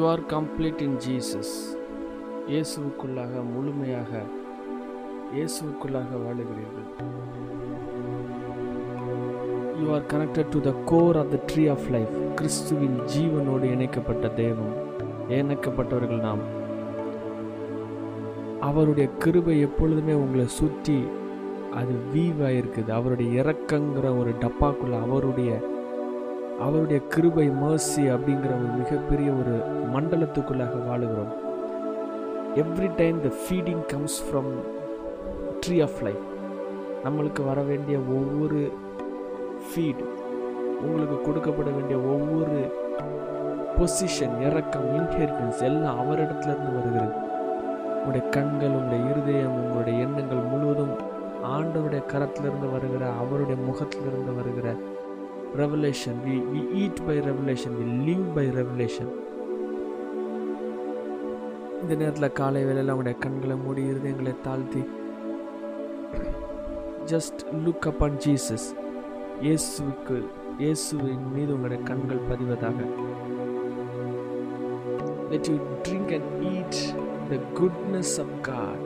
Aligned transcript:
You 0.00 0.04
are 0.10 0.20
complete 0.32 0.82
in 0.84 0.94
Jesus 1.04 1.54
இயேசுவுக்குள்ளாக 2.50 3.32
முழுமையாக 3.54 4.10
இயேசுவுக்குள்ளாக 5.34 6.10
வாழுகிறீர்கள். 6.22 6.86
You 9.80 9.86
are 9.96 10.06
connected 10.12 10.50
to 10.54 10.60
the 10.68 10.72
core 10.92 11.18
of 11.22 11.32
the 11.34 11.38
tree 11.50 11.64
of 11.74 11.88
life 11.96 12.14
கிறிஸ்துவின் 12.38 12.96
ஜீவனோடு 13.14 13.66
இணைக்கப்பட்ட 13.74 14.28
தெய்வம் 14.40 14.72
இணைக்கப்பட்டவர்கள் 15.40 16.24
நாம். 16.28 16.44
அவருடைய 18.68 19.08
கிருபை 19.24 19.58
எப்பொழுதுமே 19.66 20.16
உங்களை 20.22 20.46
சுற்றி 20.60 20.98
அது 21.80 21.96
வீவாக 22.14 22.56
இருக்குது 22.60 22.96
அவருடைய 23.00 23.30
இறக்கங்கிற 23.42 24.06
ஒரு 24.22 24.32
டப்பாக்குள்ள 24.44 24.96
அவருடைய 25.08 25.50
அவருடைய 26.60 27.00
கிருபை 27.08 27.46
மேர்சி 27.62 28.02
அப்படிங்கிற 28.14 28.50
ஒரு 28.58 28.68
மிகப்பெரிய 28.78 29.30
ஒரு 29.32 29.54
மண்டலத்துக்குள்ளாக 29.94 30.80
வாழுகிறோம். 30.88 31.32
Every 32.62 32.88
time 32.96 33.18
the 33.22 33.30
feeding 33.42 33.82
comes 33.86 34.18
from 34.26 34.50
tree 35.62 35.76
of 35.82 36.00
life 36.02 36.24
நம்மளுக்கு 37.04 37.42
வர 37.44 37.60
வேண்டிய 37.70 37.98
ஒவ்வொரு 38.16 38.60
ஃபீட் 39.66 40.02
உங்களுக்கு 40.84 41.16
கொடுக்கப்பட 41.26 41.68
வேண்டிய 41.76 41.98
ஒவ்வொரு 42.14 42.58
பொசிஷன் 43.78 44.36
இறக்கம் 44.46 44.88
இன்ஹெரிட்டன்ஸ் 44.98 45.60
எல்லாம் 45.68 45.98
அவரிடத்துல 46.02 46.52
இருந்து 46.52 46.72
வருகிறது. 46.78 47.14
உங்களுடைய 47.94 48.24
கண்கள் 48.36 48.76
உங்களுடைய 48.78 49.02
இருதயம் 49.12 49.56
உங்களுடைய 49.62 49.98
எண்ணங்கள் 50.06 50.48
முழுவதும் 50.52 50.94
ஆண்டவருடைய 51.54 52.02
கரத்திலிருந்து 52.12 52.68
வருகிற 52.72 53.04
அவருடைய 53.22 53.58
முகத்திலிருந்து 53.68 54.34
வருகிற 54.34 54.68
revelation. 55.54 56.22
We, 56.24 56.38
we 56.52 56.82
eat 56.82 56.96
by 57.06 57.20
revelation. 57.20 57.76
We 57.78 57.86
live 58.06 58.24
by 58.34 58.46
revelation. 58.50 59.08
இந்த 61.82 61.94
நேரத்தில் 61.94 62.32
காலை 62.32 62.62
வேளையில் 62.64 62.90
அவங்களுடைய 62.92 63.16
கண்களை 63.18 63.54
மூடி 63.56 63.82
இருதயங்களை 63.82 64.34
தாழ்த்தி 64.42 64.82
just 67.12 67.40
look 67.64 67.86
up 67.90 68.02
on 68.02 68.18
Jesus 68.24 68.66
இயேசுவுக்கு 69.42 70.16
இயேசுவின் 70.58 71.24
மீது 71.34 71.54
உங்களுடைய 71.54 71.80
கண்கள் 71.82 72.26
பதிவதாக 72.30 72.78
let 75.32 75.48
you 75.48 75.56
drink 75.84 76.08
and 76.10 76.28
eat 76.52 76.76
the 77.32 77.38
goodness 77.58 78.12
of 78.24 78.30
God 78.48 78.78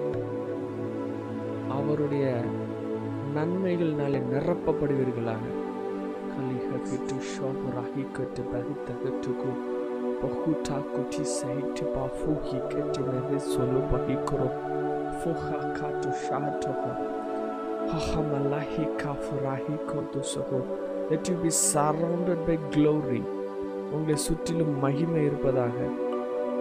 அவருடைய 1.79 2.25
நன்மைகள்னாலே 3.37 4.21
நிரப்பப்படுவீர்களாக 4.33 5.45
கலிஹகிட்டு 6.75 7.17
ஷோபராஹிக்கட்டு 7.33 8.43
பரித்தகட்டுக்கு 8.53 9.51
பஹுட்டாக்குட்டி 10.23 11.25
சைட்டு 11.35 11.85
பாஃபூஹி 11.95 12.59
கட்டு 12.73 13.03
மெது 13.11 13.39
சொலு 13.51 13.81
பஹிக்குரோ 13.93 14.49
ஃபுஹா 15.19 15.61
காட்டு 15.79 16.11
ஷாட்டுஹா 16.25 16.95
ஹஹமலாஹி 17.93 18.87
காஃபுராஹி 19.03 19.79
கோட்டு 19.93 20.23
சொஹோ 20.35 20.61
let 21.09 21.25
you 21.31 21.37
be 21.39 21.51
surrounded 21.63 22.39
by 22.47 22.59
glory 22.75 23.23
உங்களை 23.95 24.19
சுற்றிலும் 24.27 24.75
மகிமை 24.85 25.23
இருப்பதாக 25.29 25.77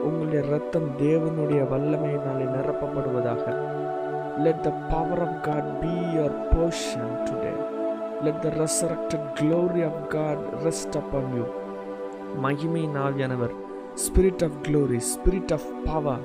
உங்களுடைய 0.08 0.42
ரத்தம் 0.54 0.90
தேவனுடைய 1.04 1.62
வல்லமையினாலே 1.74 2.48
நிரப்பப்படுவதாக 2.56 3.46
let 4.38 4.60
the 4.64 4.76
power 4.90 5.20
of 5.28 5.34
God 5.44 5.66
be 5.82 5.96
your 6.16 6.34
portion 6.52 7.08
today. 7.28 7.58
Let 8.26 8.42
the 8.44 8.52
glory 9.38 9.82
of 9.86 10.16
of 10.16 10.38
rest 10.66 10.96
up 10.96 11.14
upon 11.14 11.36
you 11.38 11.46
மகிமையின் 12.42 12.98
ஆவியானவர் 13.06 13.54
spirit 14.04 14.44
of 14.44 14.58
glory 14.68 15.00
spirit 15.12 15.54
of 15.54 15.66
power 15.86 16.24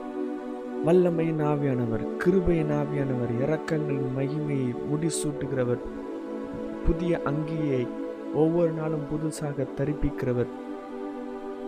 வல்லமையின் 0.87 1.43
ஆவியானவர் 1.53 2.05
கிருபையின் 2.25 2.73
ஆவியானவர் 2.81 3.33
இறக்கங்களின் 3.45 4.11
மகிமையை 4.19 4.75
முடிசூட்டுகிறவர். 4.91 5.83
புதிய 6.87 7.21
அங்கியை 7.25 7.89
ஒவ்வொரு 8.35 8.71
நாளும் 8.71 9.07
புதுசாக 9.13 9.67
தரிப்பிக்கிறவர். 9.81 10.47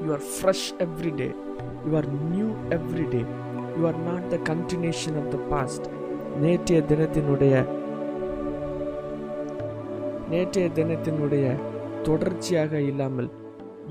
You 0.04 0.12
are 0.12 0.24
fresh 0.34 0.68
every 0.78 1.14
day 1.14 1.30
you 1.88 1.96
are 1.96 2.08
new 2.30 2.48
every 2.70 3.08
day 3.08 3.24
you 3.78 3.86
are 3.86 4.00
not 4.10 4.28
the 4.28 4.54
continuation 4.54 5.18
of 5.22 5.30
the 5.30 5.38
past 5.50 5.86
நேற்றைய 6.40 6.82
தினத்தினுடைய 6.88 7.66
நேற்றைய 10.30 10.66
தினத்தினுடைய 10.78 11.46
தொடர்ச்சியாக 12.08 12.80
இல்லாமல் 12.90 13.30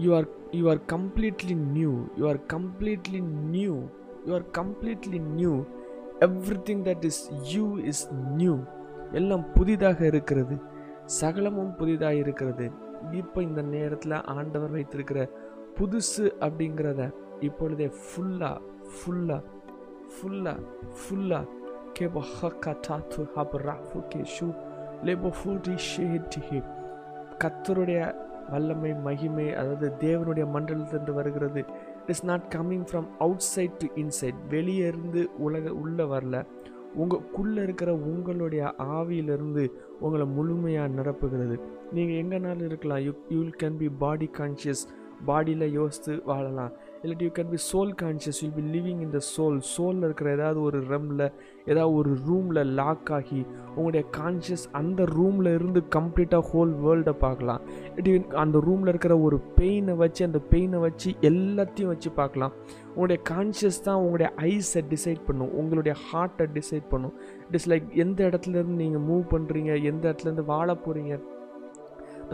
you 0.04 0.10
are 0.18 0.28
you 0.58 0.64
are 0.74 0.82
completely 0.94 1.56
new 1.78 1.94
you 2.20 2.26
are 2.32 2.42
completely 2.54 3.22
new 3.56 3.76
you 4.28 4.32
are 4.38 4.48
completely 4.60 5.20
new 5.40 5.54
everything 6.70 6.84
that 6.90 7.06
is 7.10 7.22
you 7.54 7.66
is 7.92 8.04
new 8.40 8.56
எல்லாம் 9.20 9.46
புதிதாக 9.58 10.00
இருக்கிறது. 10.12 10.56
சகலமும் 11.20 11.76
புதிதாக 11.80 12.22
இருக்கிறது. 12.24 12.66
இப்போ 13.22 13.40
இந்த 13.42 13.62
நேரத்தில் 13.76 14.16
ஆண்டவர் 14.36 14.76
வைத்திருக்கிற 14.78 15.20
புதுசு 15.78 16.26
அப்படிங்கிறத 16.46 17.02
இப்பொழுதே 17.48 17.88
ஃபுல்லாக 18.06 18.58
ஃபுல்லாக 18.96 19.42
ஃபுல்லாக 20.14 20.60
ஃபுல்லாக 21.00 21.46
கேபோ 21.98 22.22
ஹக்கா 22.34 22.74
தாத்து 22.88 23.22
ஹப் 23.36 23.56
ராஃபு 23.68 24.00
கே 24.12 24.22
ஷூ. 24.36 24.48
லேபோ 25.08 25.30
ஃபூட்டி 25.40 25.76
ஷேட்டி 25.90 26.62
கத்தருடைய 27.44 28.00
வல்லமை 28.52 28.92
மகிமை 29.06 29.46
அதாவது 29.54 29.88
தேவனுடைய 30.00 30.46
மண்டலத்திலிருந்து 30.56 31.14
வருகிறது. 31.14 31.62
It 32.02 32.12
is 32.14 32.26
not 32.26 32.46
coming 32.56 32.86
from 32.90 33.08
outside 33.54 33.78
to 33.82 33.88
inside 34.04 34.40
வெளியே 34.50 34.86
இருந்து 34.88 35.22
உலக 35.48 35.74
உள்ளே 35.84 36.06
வரல. 36.14 36.38
உங்களுக்குள்ளே 37.02 37.62
இருக்கிற 37.68 37.94
உங்களுடைய 38.12 38.64
ஆவியிலிருந்து 38.98 39.64
உங்களை 40.00 40.26
முழுமையாக 40.38 40.94
நிரப்புகிறது. 41.02 41.58
நீங்கள் 41.96 42.20
எங்கேனாலும் 42.22 42.68
இருக்கலாம். 42.70 43.04
You 43.08 43.12
you 43.36 43.42
can 43.64 43.78
be 43.78 43.90
body 44.04 44.30
conscious 44.40 44.84
பாடியில் 45.28 45.68
யோசித்து 45.80 46.14
வாழலாம். 46.26 46.74
இல்லாட்டி 47.04 47.26
you 47.28 47.32
can 47.40 47.54
be 47.56 47.60
soul 47.72 47.94
conscious 48.04 48.40
you'll 48.44 48.58
be 48.60 48.66
living 48.78 49.02
in 49.06 49.16
the 49.18 49.22
soul 49.36 49.60
சோலில் 49.76 50.06
இருக்கிற 50.08 50.30
ஏதாவது 50.38 50.62
ஒரு 50.62 50.80
ரம்மில் 50.94 51.26
ஏதாவது 51.66 51.94
ஒரு 51.94 52.12
ரூமில் 52.28 52.62
லாக் 52.80 53.12
ஆகி 53.18 53.42
உங்களுடைய 53.76 54.04
கான்ஷியஸ் 54.18 54.66
அந்த 54.80 55.06
ரூமில் 55.18 55.50
இருந்து 55.56 55.82
கம்ப்ளீட்டாக 55.96 56.44
ஹோல் 56.52 56.72
வேர்ல்டை 56.86 57.14
பார்க்கலாம். 57.26 57.62
அந்த 58.44 58.60
ரூமில் 58.68 58.92
இருக்கிற 58.94 59.16
ஒரு 59.28 59.40
பெயினை 59.58 59.96
வச்சு 60.04 60.22
அந்த 60.28 60.42
பெயினை 60.52 60.80
வச்சு 60.86 61.12
எல்லாத்தையும் 61.30 61.92
வச்சு 61.94 62.12
பார்க்கலாம். 62.22 62.54
உங்களுடைய 62.94 63.20
கான்ஷியஸ் 63.32 63.84
தான் 63.88 64.00
உங்களுடைய 64.04 64.30
ஐஸை 64.54 64.84
டிசைட் 64.94 65.22
பண்ணும். 65.28 65.52
உங்களுடைய 65.62 65.96
ஹார்ட்டை 66.08 66.48
டிசைட் 66.60 66.88
பண்ணும். 66.94 67.16
இட் 67.48 67.58
இஸ் 67.60 67.70
லைக் 67.74 67.90
எந்த 68.06 68.20
இடத்துலேருந்து 68.30 68.82
நீங்கள் 68.84 69.06
மூவ் 69.10 69.26
பண்ணுறீங்க 69.36 69.74
எந்த 69.92 70.04
இடத்துலேருந்து 70.10 70.46
வாழ 70.46 70.74
போகிறீங்க 70.74 71.16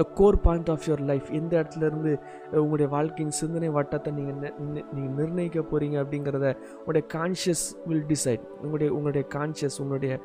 core 0.03 0.39
point 0.41 0.69
of 0.69 0.85
your 0.87 1.03
life 1.05 1.27
எந்த 1.31 1.53
இடத்துல 1.61 1.85
இருந்து 1.85 2.11
உங்களுடைய 2.51 2.87
வாழ்க்கையின் 2.87 3.31
சிந்தனை 3.31 3.69
வட்டத்தை 3.69 4.11
நீங்கள் 4.13 4.53
நீங்கள் 4.93 5.15
நிர்ணயிக்க 5.15 5.61
போகிறீங்க 5.61 5.97
அப்படிங்கிறத 6.03 6.49
உங்களுடைய 6.77 7.05
கான்ஷியஸ் 7.13 7.65
வில் 7.85 8.05
டிசைட் 8.07 8.43
உங்களுடைய 8.61 8.91
உங்களுடைய 8.91 9.25
கான்ஷியஸ் 9.33 9.79
உங்களுடைய 9.79 10.15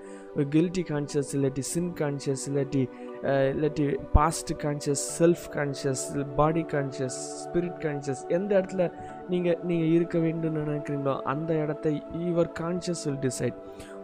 கில்ட்டி 0.51 0.85
கான்ஷியஸ் 0.91 1.33
இல்லாட்டி 1.35 1.65
சின் 1.67 1.93
கான்ஷியஸ் 2.01 2.45
இல்லாட்டி 2.49 2.83
இல்லாட்டி 3.23 3.99
past 4.13 4.53
conscious 4.63 5.03
self 5.19 5.45
conscious 5.53 6.27
body 6.37 6.63
conscious 6.63 7.19
spirit 7.45 7.79
conscious 7.79 8.29
எந்த 8.29 8.61
இடத்துல 8.61 8.93
நீங்கள் 9.29 9.59
நீங்கள் 9.63 9.89
இருக்க 9.89 10.19
வேண்டும்னு 10.19 10.65
நினைக்கிறீங்களோ 10.67 11.21
அந்த 11.21 11.55
இடத்த 11.55 11.91
யுவர் 12.19 12.51
கான்ஷியஸ் 12.61 13.05
வில் 13.05 13.31
டிசைட் 13.31 13.55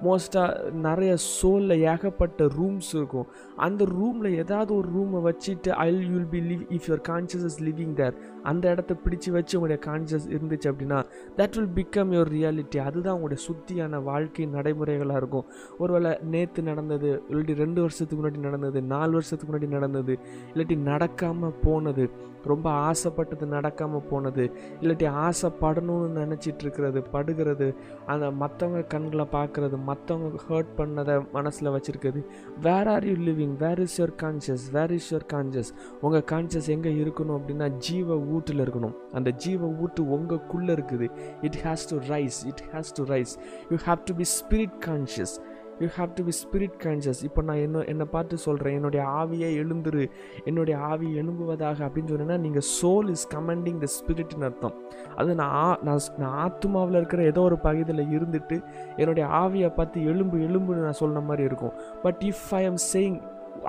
மோஸ்ட்டாக 0.03 0.71
நிறைய 0.71 1.17
சோலில் 1.17 1.81
ஏகப்பட்ட 1.81 2.45
ரூம்ஸ் 2.45 2.89
இருக்கும். 2.93 3.27
அந்த 3.57 3.85
ரூமில் 3.85 4.37
ஏதாவது 4.37 4.75
ஒரு 4.75 4.89
ரூமை 4.97 5.33
வச்சுட்டு 5.33 5.69
I 5.69 5.95
you'll 5.95 6.29
be 6.29 6.41
live 6.41 6.63
if 6.71 6.83
your 6.87 7.01
conscious 7.09 7.45
is 7.45 7.63
living 7.63 7.93
there 7.93 8.15
அந்த 8.51 8.65
இடத்த 8.75 8.97
பிடிச்சி 9.05 9.31
வச்சு 9.37 9.55
உங்களுடைய 9.59 9.81
கான்சியஸ் 9.87 10.29
இருந்துச்சு 10.35 10.69
அப்படின்னா 10.73 10.99
that 11.39 11.57
will 11.57 11.73
become 11.79 12.13
your 12.15 12.33
reality 12.37 12.79
அதுதான் 12.89 13.17
உங்களுடைய 13.19 13.41
சுத்தியான 13.49 14.03
வாழ்க்கை 14.11 14.47
நடைமுறைகளாக 14.57 15.21
இருக்கும். 15.23 15.47
ஒருவேளை 15.79 16.13
நேற்று 16.35 16.63
நடந்தது 16.63 17.11
இல்லாட்டி 17.31 17.57
ரெண்டு 17.65 17.81
வருஷத்துக்கு 17.81 18.23
முன்னாடி 18.23 18.41
நடந்தது 18.49 18.81
நாலு 18.95 19.13
வருஷத்துக்கு 19.13 19.53
முன்னாடி 19.53 19.69
நடந்தது 19.77 20.15
இல்லாட்டி 20.53 20.79
நடக்காமல் 20.91 21.59
போனது 21.63 22.07
ரொம்ப 22.47 22.71
ஆசைப்பட்டது 22.89 23.47
நடக்காமல் 23.55 24.07
போனது 24.11 24.45
இல்லாட்டி 24.81 25.09
ஆசைப்படணும்னு 25.27 26.17
நினச்சிட்டு 26.23 26.65
இருக்கிறது 26.67 27.03
படுகிறது 27.15 27.69
அந்த 28.07 28.27
மற்றவங்க 28.43 28.83
கண்களை 28.87 29.27
பார்க்குறது 29.33 29.79
மற்றவங்க 29.91 30.43
ஹர்ட் 30.49 30.73
பண்ணதை 30.79 31.17
மனசில் 31.33 31.73
வச்சுருக்குது 31.77 32.23
where 32.63 32.91
are 32.95 33.07
you 33.11 33.17
living 33.29 33.55
where 33.65 33.83
is 33.87 33.97
your 34.01 34.15
conscious 34.23 34.67
where 34.73 34.95
is 34.99 35.09
your 35.15 35.29
conscious 35.35 35.73
உங்கள் 36.01 36.27
கான்ஷியஸ் 36.33 36.71
எங்கே 36.77 36.93
இருக்கணும் 37.03 37.37
அப்படின்னா 37.39 37.69
ஜீவ 37.87 38.17
ஊட்டில் 38.35 38.63
இருக்கணும். 38.65 38.95
அந்த 39.13 39.31
ஜீவ 39.45 39.69
ஊட்டு 39.83 40.03
உங்களுக்குள்ளே 40.17 40.73
இருக்குது. 40.77 41.07
It 41.43 41.59
has 41.65 41.87
to 41.91 41.97
rise 42.13 42.39
it 42.51 42.63
has 42.73 42.93
to 42.97 43.05
rise 43.13 43.33
you 43.71 43.77
have 43.87 44.01
to 44.09 44.15
be 44.15 44.27
spirit 44.39 44.75
conscious 44.87 45.35
you 45.83 45.89
have 45.97 46.11
to 46.19 46.23
be 46.29 46.33
spirit 46.43 46.77
conscious 46.85 47.21
இப்போ 47.29 47.41
நான் 47.49 47.61
என்ன 47.65 47.83
என்னை 47.93 48.07
பார்த்து 48.15 48.37
சொல்கிறேன் 48.45 48.77
என்னுடைய 48.79 49.03
ஆவியை 49.21 49.51
எழுந்துரு 49.63 50.05
என்னுடைய 50.49 50.77
ஆவி 50.91 51.09
எழும்புவதாக 51.21 51.79
அப்படின்னு 51.87 52.11
சொன்னேன்னா 52.13 52.39
நீங்கள் 52.45 52.67
சோல் 52.77 53.11
இஸ் 53.15 53.27
கமாண்டிங் 53.35 53.81
த 53.85 53.89
ஸ்பிரிட்னு 53.97 54.47
அர்த்தம். 54.49 54.75
அது 55.21 55.31
நான் 55.43 55.79
நான் 55.89 56.01
நான் 56.23 56.37
ஆத்மாவில் 56.47 56.99
இருக்கிற 57.01 57.23
ஏதோ 57.33 57.43
ஒரு 57.49 57.59
பகுதியில் 57.67 58.13
இருந்துட்டு 58.17 58.59
என்னுடைய 59.03 59.27
ஆவியை 59.43 59.71
பார்த்து 59.79 60.05
எலும்பு 60.13 60.39
எலும்புன்னு 60.49 60.87
நான் 60.89 61.01
சொன்ன 61.05 61.23
மாதிரி 61.31 61.45
இருக்கும். 61.51 61.75
But 62.05 62.23
if 62.31 62.47
I 62.61 62.63
am 62.71 62.81
saying 62.93 63.19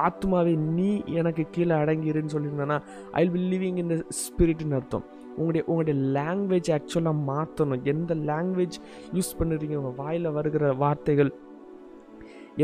ஆத்மாவே 0.08 0.54
நீ 0.78 0.90
எனக்கு 1.20 1.44
கீழே 1.56 1.76
அடங்கிருன்னு 1.82 2.34
சொல்லியிருந்தேன்னா 2.36 2.78
ஐ 3.22 3.24
வில் 3.36 3.50
லிவிங் 3.54 3.78
இன் 3.84 3.92
த 3.94 3.98
ஸ்பிரிட்னு 4.24 4.78
அர்த்தம். 4.80 5.06
உங்களுடைய 5.38 5.64
உங்களுடைய 5.70 5.96
லாங்குவேஜ் 6.20 6.70
ஆக்சுவலாக 6.78 7.18
மாற்றணும் 7.32 7.84
எந்த 7.94 8.12
லாங்குவேஜ் 8.30 8.78
யூஸ் 9.18 9.36
பண்ணுறீங்க? 9.40 9.76
உங்கள் 9.82 9.98
வாயில் 10.02 10.36
வருகிற 10.38 10.72
வார்த்தைகள் 10.84 11.32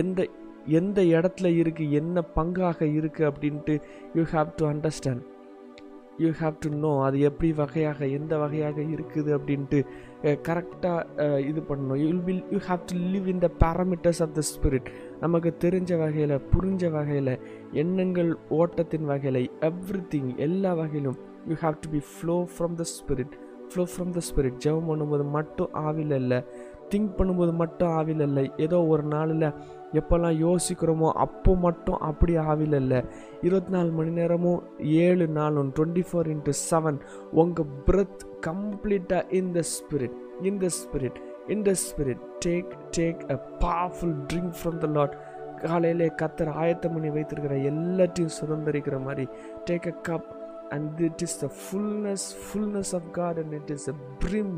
எந்த 0.02 0.28
எந்த 0.80 1.00
இடத்துல 1.16 1.48
இருக்குது 1.62 1.96
என்ன 2.00 2.24
பங்காக 2.38 2.80
இருக்குது 2.98 3.30
அப்படின்ட்டு 3.32 3.76
you 4.18 4.24
have 4.34 4.50
to 4.60 4.66
understand 4.72 5.24
you 6.24 6.30
have 6.40 6.56
to 6.64 6.70
know 6.84 6.92
அது 7.06 7.18
எப்படி 7.28 7.50
வகையாக 7.60 8.08
எந்த 8.18 8.34
வகையாக 8.42 8.80
இருக்குது 8.94 9.30
அப்படின்ட்டு 9.38 9.78
கரெக்டாக 10.48 11.28
இது 11.50 11.62
பண்ணணும். 11.70 12.00
You 12.02 12.10
will 12.28 12.44
you 12.54 12.60
have 12.68 12.82
to 12.92 12.96
live 13.14 13.28
in 13.34 13.42
the 13.46 13.50
parameters 13.64 14.22
of 14.26 14.36
the 14.38 14.44
spirit 14.52 14.90
நமக்கு 15.24 15.52
தெரிஞ்ச 15.64 15.98
வகையில் 16.04 16.36
புரிஞ்ச 16.54 16.92
வகையில் 16.98 17.34
எண்ணங்கள் 17.84 18.32
ஓட்டத்தின் 18.60 19.08
வகையில் 19.14 19.42
எவ்ரி 19.70 20.04
திங் 20.14 20.32
எல்லா 20.48 20.74
வகையிலும் 20.82 21.18
you 21.52 21.58
have 21.66 21.82
to 21.86 21.92
be 21.96 22.02
flow 22.14 22.38
from 22.56 22.76
the 22.82 22.86
spirit 22.96 23.36
flow 23.72 23.86
from 23.94 24.14
the 24.18 24.22
spirit 24.30 24.58
ஜெபம் 24.66 24.90
பண்ணும்போது 24.92 25.26
மட்டும் 25.38 25.72
ஆவில் 25.88 26.16
இல்லை. 26.22 26.40
திங்க் 26.92 27.16
பண்ணும்போது 27.20 27.54
மட்டும் 27.62 27.92
ஆவில் 28.00 28.24
இல்லை. 28.28 28.44
ஏதோ 28.66 28.80
ஒரு 28.94 29.04
நாளில் 29.14 29.48
எப்போல்லாம் 29.94 30.38
யோசிக்கிறோமோ 30.46 31.10
அப்போ 31.26 31.56
மட்டும் 31.56 32.00
அப்படி 32.00 32.38
ஆவில 32.38 32.80
இல்லை 32.84 33.00
இருபத்தி 33.42 33.72
நாலு 33.72 33.92
மணி 33.92 34.10
நேரமும் 34.10 34.62
ஏழு 34.80 35.28
நாளும் 35.28 35.74
டுவெண்ட்டி 35.80 36.04
ஃபோர் 36.12 36.28
இன்ட்டு 36.28 36.54
செவன் 36.70 37.00
உங்கள் 37.32 37.72
பிரெத் 37.86 38.24
கம்ப்ளீட்டாக 38.48 39.32
in 39.32 39.52
the 39.52 39.64
spirit 39.76 40.18
in 40.42 40.58
the 40.58 40.70
spirit 40.80 41.20
in 41.48 41.62
the 41.62 41.74
spirit 41.86 42.24
take 42.46 42.72
take 42.98 43.24
a 43.32 43.40
powerful 43.60 44.16
drink 44.34 44.54
from 44.62 44.78
the 44.78 44.88
lord 44.88 45.18
காலையிலே 45.64 46.08
கத்தர் 46.22 46.54
ஆயத்தம் 46.54 46.94
பண்ணி 46.94 47.10
வைத்திருக்கிற 47.10 47.56
எல்லாத்தையும் 47.72 48.36
சுதந்திரிக்கிற 48.40 49.00
மாதிரி. 49.02 49.26
Take 49.70 49.88
a 49.88 49.96
cup 50.10 50.30
and 50.70 51.00
it 51.00 51.22
is 51.22 51.40
the 51.40 51.50
fullness 51.62 52.28
fullness 52.46 52.94
of 52.96 53.10
God 53.12 53.38
and 53.38 53.54
it 53.54 53.72
is 53.72 53.90
a 53.90 53.98
brim 54.26 54.56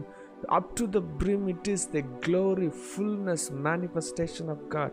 up 0.50 0.76
to 0.76 0.86
the 0.86 1.02
brim 1.20 1.48
it 1.48 1.68
is 1.68 1.84
the 1.88 2.02
glory 2.22 2.68
fullness 2.70 3.44
manifestation 3.68 4.50
of 4.50 4.60
god. 4.70 4.92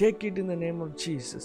Take 0.00 0.24
it 0.24 0.38
in 0.38 0.46
the 0.46 0.56
name 0.56 0.80
of 0.80 0.90
jesus 0.96 1.44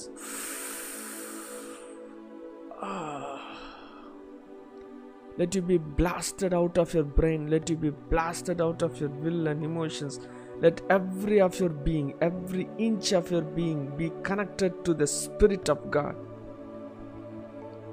let 5.37 5.55
you 5.55 5.61
be 5.63 5.77
blasted 5.99 6.53
out 6.53 6.77
of 6.77 6.93
your 6.93 7.03
brain 7.19 7.47
let 7.47 7.69
you 7.69 7.75
be 7.77 7.91
blasted 8.11 8.61
out 8.61 8.81
of 8.81 8.99
your 9.01 9.09
will 9.23 9.47
and 9.47 9.63
emotions 9.63 10.19
let 10.61 10.81
every 10.89 11.39
of 11.41 11.59
your 11.59 11.73
being 11.87 12.13
every 12.21 12.65
inch 12.79 13.07
of 13.13 13.31
your 13.31 13.41
being 13.57 13.79
be 13.97 14.11
connected 14.23 14.73
to 14.85 14.93
the 14.93 15.09
spirit 15.17 15.67
of 15.75 15.81
god 15.97 16.15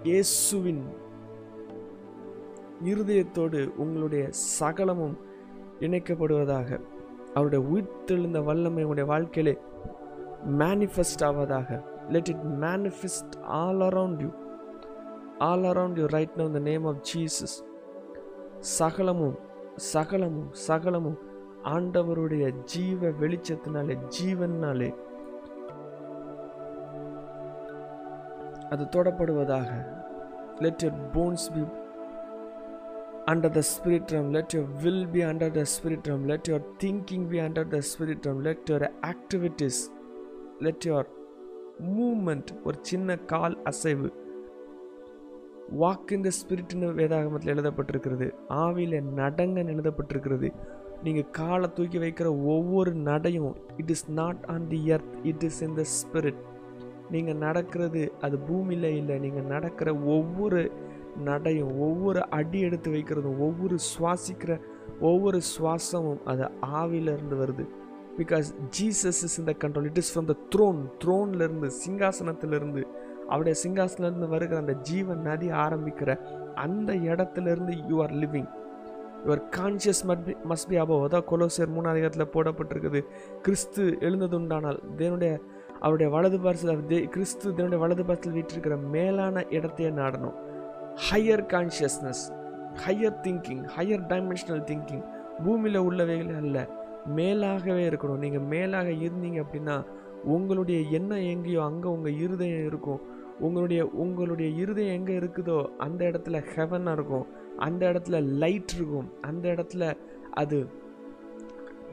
இயேசுவின் 0.05 0.83
இருதயத்தோடு 2.91 3.61
உங்களுடைய 3.83 4.23
சகலமும் 4.61 5.17
இணைக்கப்படுவதாக 5.87 6.69
அவருடைய 7.35 7.61
உயிர்த்தெழுந்த 7.73 8.39
வல்லமை 8.47 8.83
உங்களுடைய 8.85 9.07
வாழ்க்கையிலே 9.11 9.55
manifest 10.61 11.25
ஆவதாக 11.31 11.81
let 12.15 12.31
it 12.35 12.45
manifest 12.67 13.35
all 13.59 13.83
around 13.89 14.23
you 14.25 14.31
all 15.49 15.67
around 15.73 15.99
you 16.01 16.07
right 16.17 16.37
now 16.41 16.47
இந்த 16.51 16.63
நேம் 16.71 16.87
ஆஃப் 16.93 17.03
ஜீசஸ் 17.13 17.57
சகலமும் 18.79 19.37
சகலமும் 19.95 20.49
சகலமும் 20.69 21.19
ஆண்டவருடைய 21.75 22.45
ஜீவ 22.73 23.11
வெளிச்சத்தினாலே 23.23 23.97
ஜீவனாலே 24.17 24.91
அது 28.73 28.85
தொடப்படுவதாக 28.97 29.71
let 30.65 30.83
your 30.85 30.95
bones 31.15 31.45
be 31.55 31.63
under 33.33 33.51
the 33.57 33.63
spirit 33.71 34.13
realm 34.13 34.29
let 34.37 34.53
your 34.57 34.65
will 34.83 35.01
be 35.15 35.23
under 35.23 35.49
the 35.57 35.65
spirit 35.75 36.07
realm 36.09 36.23
let 36.27 36.49
your 36.51 36.61
thinking 36.83 37.23
be 37.33 37.39
under 37.41 37.65
the 37.75 37.81
spirit 37.83 38.27
realm 38.27 38.39
let 38.49 38.71
your 38.73 38.83
activities 39.13 39.79
let 40.61 40.85
your 40.87 41.09
moment 41.97 42.51
ஒரு 42.65 42.79
சின்ன 42.89 43.17
கால் 43.33 43.63
அசைவு. 43.63 44.09
வாக் 45.81 46.13
இந்த 46.13 46.31
ஸ்பிரிட்னு 46.39 46.89
வேதாகமத்தில் 46.99 47.53
எழுதப்பட்டிருக்கிறது. 47.55 48.27
ஆவியில் 48.49 48.97
நடங்கன்னு 49.17 49.73
எழுதப்பட்டிருக்கிறது. 49.75 50.49
நீங்கள் 51.05 51.31
காலை 51.31 51.69
தூக்கி 51.73 51.99
வைக்கிற 51.99 52.29
ஒவ்வொரு 52.55 52.93
நடையும் 53.09 53.57
it 53.77 53.91
is 53.91 54.07
not 54.11 54.43
on 54.47 54.69
the 54.69 54.81
earth 54.87 55.15
it 55.23 55.43
is 55.43 55.63
in 55.63 55.75
the 55.75 55.85
spirit 55.97 56.41
நீங்கள் 57.11 57.41
நடக்கிறது 57.47 58.03
அது 58.21 58.39
பூமியில் 58.39 58.97
இல்லை. 58.97 59.19
நீங்கள் 59.19 59.51
நடக்கிற 59.55 59.95
ஒவ்வொரு 60.17 60.71
நடையும் 61.25 61.73
ஒவ்வொரு 61.81 62.21
அடி 62.39 62.61
எடுத்து 62.61 62.91
வைக்கிறதும் 62.91 63.39
ஒவ்வொரு 63.39 63.77
சுவாசிக்கிற 63.91 64.53
ஒவ்வொரு 65.01 65.41
சுவாசமும் 65.53 66.23
அது 66.25 66.45
ஆவியிலிருந்து 66.81 67.37
வருது. 67.43 67.65
பிகாஸ் 68.21 68.49
ஜீசஸ் 68.79 69.21
இஸ் 69.27 69.39
இந்த 69.39 69.53
control 69.63 69.85
it 69.85 70.01
is 70.03 70.11
from 70.13 70.29
the 70.31 70.37
throne 70.55 70.81
த்ரோன்லேருந்து 71.05 71.71
சிங்காசனத்திலிருந்து 71.83 72.83
அவருடைய 73.29 73.57
சிங்காசனத்திலிருந்து 73.65 74.29
வருகிற 74.29 74.59
அந்த 74.59 74.73
ஜீவன் 74.73 75.21
நதி 75.21 75.51
ஆரம்பிக்கிற 75.65 76.19
அந்த 76.55 76.93
இடத்துலேருந்து 76.95 77.75
you 77.91 78.03
are 78.03 78.15
living 78.23 78.49
your 79.27 79.43
conscious 79.57 80.03
must 80.05 80.25
be 80.25 80.33
must 80.49 80.69
be 80.69 80.77
above 80.77 81.03
அதான் 81.07 81.27
கொலோசியர் 81.31 81.73
மூணாம் 81.77 81.95
அதிகாரத்தில் 81.95 82.33
போடப்பட்டிருக்குது. 82.35 83.01
கிறிஸ்து 83.43 83.83
எழுந்ததுண்டானால் 84.01 84.79
தேவனுடைய 84.99 85.33
அவருடைய 85.81 86.09
வலது 86.15 86.39
பார்சல் 86.39 86.81
தே 86.93 86.99
கிறிஸ்து 87.09 87.47
தேவனுடைய 87.51 87.79
வலது 87.79 88.03
பார்சல் 88.03 88.37
வீட்டிருக்கிற 88.39 88.77
மேலான 88.91 89.45
இடத்தையே 89.49 89.91
நாடணும். 89.91 90.37
Higher 91.11 91.45
consciousness 91.55 92.25
higher 92.87 93.19
thinking 93.23 93.63
higher 93.77 94.05
dimensional 94.13 94.65
thinking 94.71 95.05
பூமியில் 95.45 95.81
உள்ளவைகள் 95.81 96.37
அல்ல. 96.37 96.59
மேலாகவே 97.07 97.85
இருக்கணும். 97.91 98.19
நீங்கள் 98.19 98.47
மேலாக 98.53 98.91
இருந்தீங்க 98.91 99.39
அப்படின்னா 99.45 99.85
உங்களுடைய 100.25 100.81
எண்ணம் 100.91 101.27
எங்கேயோ 101.33 101.63
அங்கே 101.63 101.89
உங்கள் 101.89 102.19
இருதயம் 102.25 102.67
இருக்கும். 102.67 103.01
உங்களுடைய 103.39 103.87
உங்களுடைய 103.87 104.51
இருதயம் 104.51 104.95
எங்கே 104.95 105.19
இருக்குதோ 105.19 105.65
அந்த 105.79 106.11
இடத்துல 106.11 106.43
ஹெவனாக 106.55 106.93
இருக்கும். 106.93 107.27
அந்த 107.59 107.93
இடத்துல 107.93 108.39
லைட் 108.39 108.75
இருக்கும். 108.77 109.09
அந்த 109.21 109.49
இடத்துல 109.49 109.97
அது 110.31 110.67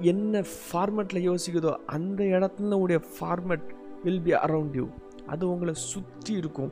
என்ன 0.02 0.44
ஃபார்மெட்டில் 0.72 1.28
யோசிக்குதோ 1.30 1.74
அந்த 1.86 2.24
இடத்துல 2.24 2.74
உடைய 2.74 3.02
format 3.14 3.70
will 4.04 4.22
be 4.22 4.32
around 4.32 4.76
you 4.76 4.88
அது 5.28 5.50
உங்களை 5.50 5.74
சுற்றி 5.74 6.34
இருக்கும். 6.34 6.72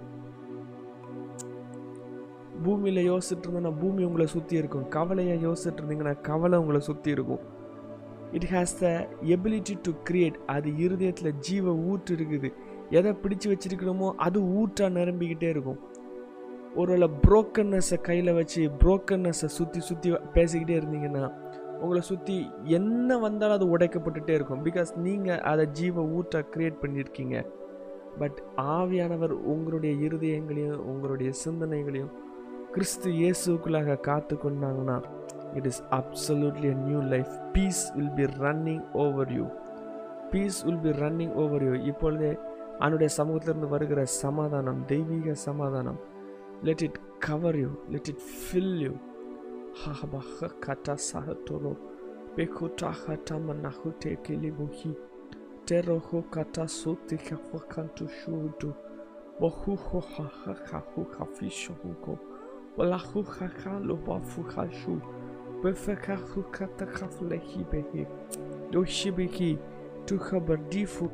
பூமியில் 2.64 3.08
யோசிச்சுட்டு 3.12 3.46
இருந்தோன்னா 3.46 3.80
பூமி 3.80 4.04
உங்களை 4.04 4.28
சுற்றி 4.28 4.56
இருக்கும். 4.58 4.90
கவலையை 4.90 5.46
யோசிச்சுட்டு 5.46 5.82
இருந்தீங்கன்னா 5.82 6.22
கவலை 6.22 6.60
உங்களை 6.60 6.80
சுற்றி 6.80 7.12
இருக்கும். 7.12 7.40
It 8.38 8.48
has 8.54 8.74
the 8.84 8.88
ability 9.36 9.76
to 9.88 9.92
create 10.08 10.38
அது 10.56 10.70
இருதயத்தில் 10.86 11.38
ஜீவ 11.48 11.74
ஊற்று 11.90 12.14
இருக்குது. 12.18 12.50
எதை 12.98 13.12
பிடிச்சு 13.24 13.48
வச்சிருக்கணுமோ 13.52 14.08
அது 14.26 14.40
ஊற்றா 14.60 14.88
நிரம்பிக்கிட்டே 15.00 15.50
இருக்கும். 15.56 15.80
ஒருவேளை 16.82 17.08
புரோக்கன்னஸை 17.26 17.98
கையில் 18.08 18.38
வச்சு 18.40 18.62
புரோக்கன்னஸை 18.82 19.50
சுற்றி 19.58 19.82
சுற்றி 19.90 20.10
பேசிக்கிட்டே 20.38 20.76
இருந்தீங்கன்னா 20.80 21.26
உங்களை 21.84 22.02
சுற்றி 22.10 22.36
என்ன 22.78 23.18
வந்தாலும் 23.26 23.58
அது 23.58 23.66
உடைக்கப்பட்டுட்டே 23.76 24.34
இருக்கும். 24.38 24.62
பிகாஸ் 24.68 24.92
நீங்கள் 25.06 25.42
அதை 25.52 25.66
ஜீவ 25.80 26.04
ஊற்ற 26.18 26.42
கிரியேட் 26.54 26.82
பண்ணியிருக்கீங்க. 26.84 27.38
பட் 28.22 28.38
ஆவியானவர் 28.76 29.34
உங்களுடைய 29.54 29.94
இருதயங்களையும் 30.08 30.84
உங்களுடைய 30.92 31.30
சிந்தனைகளையும் 31.44 32.14
கிறிஸ்து 32.76 33.10
இயேசுக்குள்ளாக 33.22 34.00
காத்து 34.08 34.36
கொண்டாங்கன்னா 34.44 34.98
it 35.60 35.70
is 35.72 35.82
absolutely 36.00 36.70
a 36.76 36.78
new 36.88 37.02
life 37.14 37.34
peace 37.56 37.82
will 37.96 38.14
be 38.20 38.28
running 38.44 38.84
over 39.06 39.34
you 39.40 39.48
peace 40.34 40.60
will 40.68 40.84
be 40.86 40.94
running 41.04 41.34
over 41.46 41.66
you 41.70 41.74
இப்பொழுதே 41.92 42.34
அவனுடைய 42.84 43.10
சமூகத்திலிருந்து 43.20 43.70
வருகிற 43.74 44.00
சமாதானம் 44.22 44.80
தெய்வீக 44.94 45.36
சமாதானம் 45.48 46.00
let 46.70 46.86
it 46.90 47.02
cover 47.28 47.60
you 47.66 47.72
let 47.96 48.10
it 48.14 48.24
fill 48.38 48.74
you 48.86 48.94
Habaha 49.76 50.50
kata 50.62 50.98
sahatoro. 50.98 51.76
Bekuta 52.36 52.92
hatama 52.94 53.54
nahute 53.54 54.16
kilibuhi. 54.24 54.96
Teroho 55.66 56.24
kata 56.32 56.68
suti 56.68 57.18
kafakantu 57.18 58.08
shudu. 58.10 58.74
Bohuho 59.40 60.02
haha 60.02 60.82
hu 60.96 61.04
hafisho 61.18 61.74
huko. 61.74 62.18
Walahu 62.78 63.24
haka 63.24 63.80
lubafu 63.80 64.44
hashu. 64.44 65.02
befeka 65.02 65.04
hukata 65.04 65.25
kafle 65.74 67.38
hibehi 67.40 68.08
doshibiki 68.72 69.58
tukaba 70.06 70.58
difu 70.72 71.10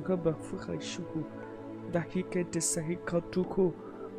خبر 0.00 0.32
فخشكو 0.32 0.80
shuku 0.80 1.24
dahikete 1.92 2.60
sahikatuku 2.60 3.72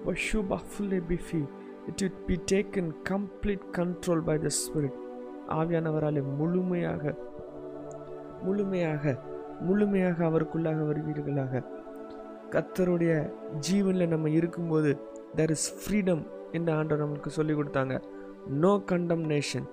washuba 0.05 0.57
fule 0.57 0.99
bifi 1.01 1.45
it 1.87 2.01
would 2.01 2.27
be 2.27 2.37
taken 2.37 2.93
complete 3.03 3.63
control 3.71 4.21
by 4.21 4.37
the 4.37 4.49
spirit 4.49 4.95
ஆவியானவராலே 5.49 6.21
முழுமையாக 6.37 7.13
முழுமையாக 8.43 9.03
முழுமையாக 9.61 10.17
அவருக்குள்ளாக 10.25 10.79
வருவீர்களாக 10.85 11.63
கத்தருடைய 12.49 13.13
ஜீவனில் 13.59 14.07
நம்ம 14.07 14.29
இருக்கும்போது 14.29 14.97
there 15.35 15.49
is 15.49 15.69
freedom 15.79 16.23
என்று 16.51 16.73
ஆண்டவர் 16.73 17.03
நமக்கு 17.05 17.29
சொல்லி 17.29 17.53
கொடுத்தாங்க 17.53 18.01
நோ 18.63 18.73
கண்டம்னேஷன் 18.77 19.67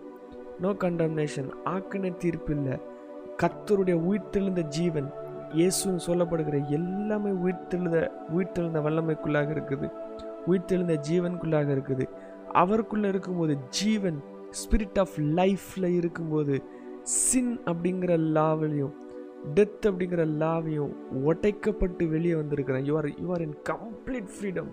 நோ 0.62 0.70
கண்டம்னேஷன் 0.84 1.48
ஆக்கின 1.74 2.10
தீர்ப்பு 2.22 2.52
இல்லை. 2.56 2.76
கத்தருடைய 3.42 3.96
உயிர்த்தெழுந்த 4.08 4.62
ஜீவன் 4.76 5.08
இயேசுன்னு 5.58 6.02
சொல்லப்படுகிற 6.08 6.58
எல்லாமே 6.78 7.30
உயிர்த்தெழுந்த 7.44 7.98
உயிர்த்தெழுந்த 8.34 8.80
வல்லமைக்குள்ளாக 8.86 9.50
இருக்குது. 9.56 9.88
உயிர்த்தெழுந்த 10.50 10.94
ஜீவனுக்குள்ளாக 11.08 11.68
இருக்குது. 11.76 12.04
அவருக்குள்ளே 12.62 13.08
இருக்கும்போது 13.12 13.54
ஜீவன் 13.78 14.18
ஸ்பிரிட் 14.60 14.98
ஆஃப் 15.02 15.16
லைஃப்பில் 15.40 15.90
இருக்கும்போது 15.98 16.54
சின் 17.20 17.54
அப்படிங்கிற 17.70 18.14
லாவிலையும் 18.38 18.94
டெத் 19.56 19.86
அப்படிங்கிற 19.90 20.24
லாவையும் 20.42 20.92
உடைக்கப்பட்டு 21.30 22.04
வெளியே 22.14 22.34
வந்திருக்கிறேன் 22.40 22.84
you 22.88 22.96
are 23.00 23.08
you 23.22 23.28
are 23.36 23.44
in 23.46 23.56
complete 23.70 24.30
freedom 24.34 24.70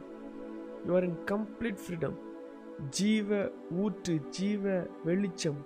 you 0.87 0.93
are 0.99 1.07
in 1.09 1.19
complete 1.31 1.79
freedom 1.85 2.17
ஜீவ 2.97 3.39
ஊற்று 3.83 4.13
ஜீவ 4.37 4.65
வெளிச்சம் 5.07 5.59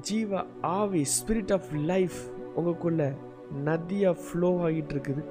ஜீவ 0.00 0.42
ஆவி 0.60 1.02
ஸ்பிரிட் 1.16 1.52
ஆஃப் 1.52 1.70
லைஃப் 1.92 2.18
உங்களுக்குள்ள 2.56 3.02
நதியா 3.64 4.10
ஃப்ளோ 4.24 4.50
ஆகிட்டு 4.66 4.94
இருக்குது. 4.94 5.22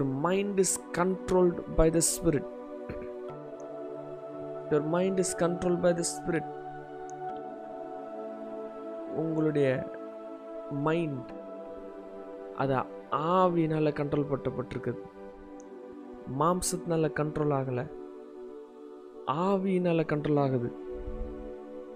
Your 0.00 0.12
mind 0.26 0.58
is 0.58 0.80
controlled 0.96 1.58
by 1.76 1.90
the 1.90 1.98
spirit 2.10 2.46
your 4.70 4.84
mind 4.84 5.18
is 5.18 5.36
control 5.36 5.80
by 5.80 5.94
the 5.94 6.02
spirit 6.12 6.50
உங்களுடைய 9.14 9.90
மைண்ட் 10.70 11.30
அது 12.56 12.74
ஆவினால் 13.10 13.94
கண்ட்ரோல் 14.00 14.30
பட்டப்பட்டிருக்குது. 14.32 15.00
மாம்சத்தினால 16.38 17.10
கண்ட்ரோல் 17.20 17.54
ஆகலை. 17.58 17.84
ஆவியினால் 19.26 20.08
கண்ட்ரோல் 20.12 20.40
ஆகுது. 20.40 20.72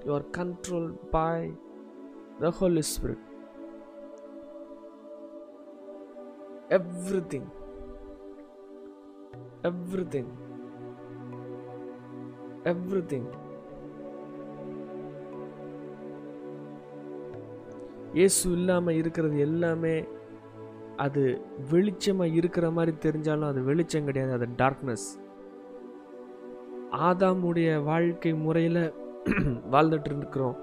You 0.05 0.15
are 0.15 0.31
control 0.39 0.95
by 1.11 1.53
the 2.41 2.51
holy 2.51 2.85
spirit 2.95 3.23
everything. 6.77 7.45
Everything. 9.65 10.27
Everything. 12.65 13.25
இயேசு 18.15 18.51
இல்லாமல் 18.51 18.95
இருக்கிறது 18.95 19.39
எல்லாமே 19.39 19.95
அது 20.97 21.23
வெளிச்சமாக 21.71 22.35
இருக்கிற 22.35 22.71
மாதிரி 22.71 22.93
தெரிஞ்சாலும் 23.07 23.49
அது 23.49 23.63
வெளிச்சம் 23.63 24.05
கிடையாது 24.05 24.33
அது 24.33 24.47
டார்க்னஸ் 24.57 25.07
ஆதாமுடைய 27.09 27.71
வாழ்க்கை 27.83 28.33
முறையில் 28.35 28.83
வாழ்ந்துட்டு 29.75 30.11
இருக்கிறோம். 30.17 30.57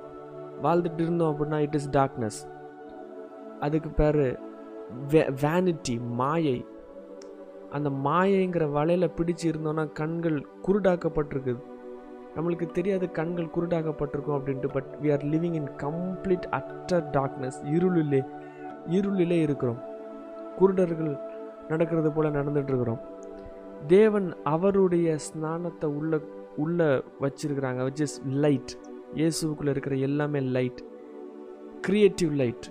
வாழ்ந்துட்டு 0.61 1.01
இருந்தோம் 1.01 1.31
அப்படின்னா 1.31 1.59
இட் 1.59 1.75
இஸ் 1.75 1.89
டார்க்னஸ் 1.89 2.39
அதுக்கு 3.59 3.89
பேர் 3.89 4.21
வேனிட்டி 5.41 5.95
மாயை. 5.99 6.57
அந்த 7.71 7.89
மாயைங்கிற 8.05 8.65
வலையில் 8.71 9.15
பிடிச்சு 9.17 9.45
இருந்தோன்னா 9.51 9.83
கண்கள் 9.99 10.37
குருடாக்கப்பட்டிருக்குது. 10.67 11.61
நம்மளுக்கு 12.35 12.67
தெரியாது 12.71 13.11
கண்கள் 13.11 13.53
குருடாக்கப்பட்டிருக்கும் 13.55 14.35
அப்படின்ட்டு 14.37 14.69
but 14.71 14.89
we 15.01 15.11
are 15.11 15.23
living 15.33 15.57
in 15.59 15.71
complete 15.83 16.45
utter 16.57 17.07
darkness 17.17 17.57
இருளிலே 17.75 18.21
இருளிலே 18.97 19.39
இருக்கிறோம். 19.47 19.79
குருடர்கள் 20.59 21.11
நடக்கிறது 21.67 22.11
போல் 22.11 22.35
நடந்துட்டுருக்கிறோம். 22.37 23.01
தேவன் 23.87 24.27
அவருடைய 24.43 25.17
ஸ்நானத்தை 25.27 25.85
உள்ள 25.99 26.19
உள்ள 26.57 27.03
வச்சிருக்கிறாங்க 27.21 27.81
விச் 27.87 28.03
இஸ் 28.05 28.17
லைட் 28.43 28.73
இயேசுக்குள்ளே 29.15 29.73
இருக்கிற 29.75 29.95
எல்லாமே 29.95 30.39
லைட் 30.57 30.81
க்ரியேட்டிவ் 31.87 32.33
லைட் 32.41 32.67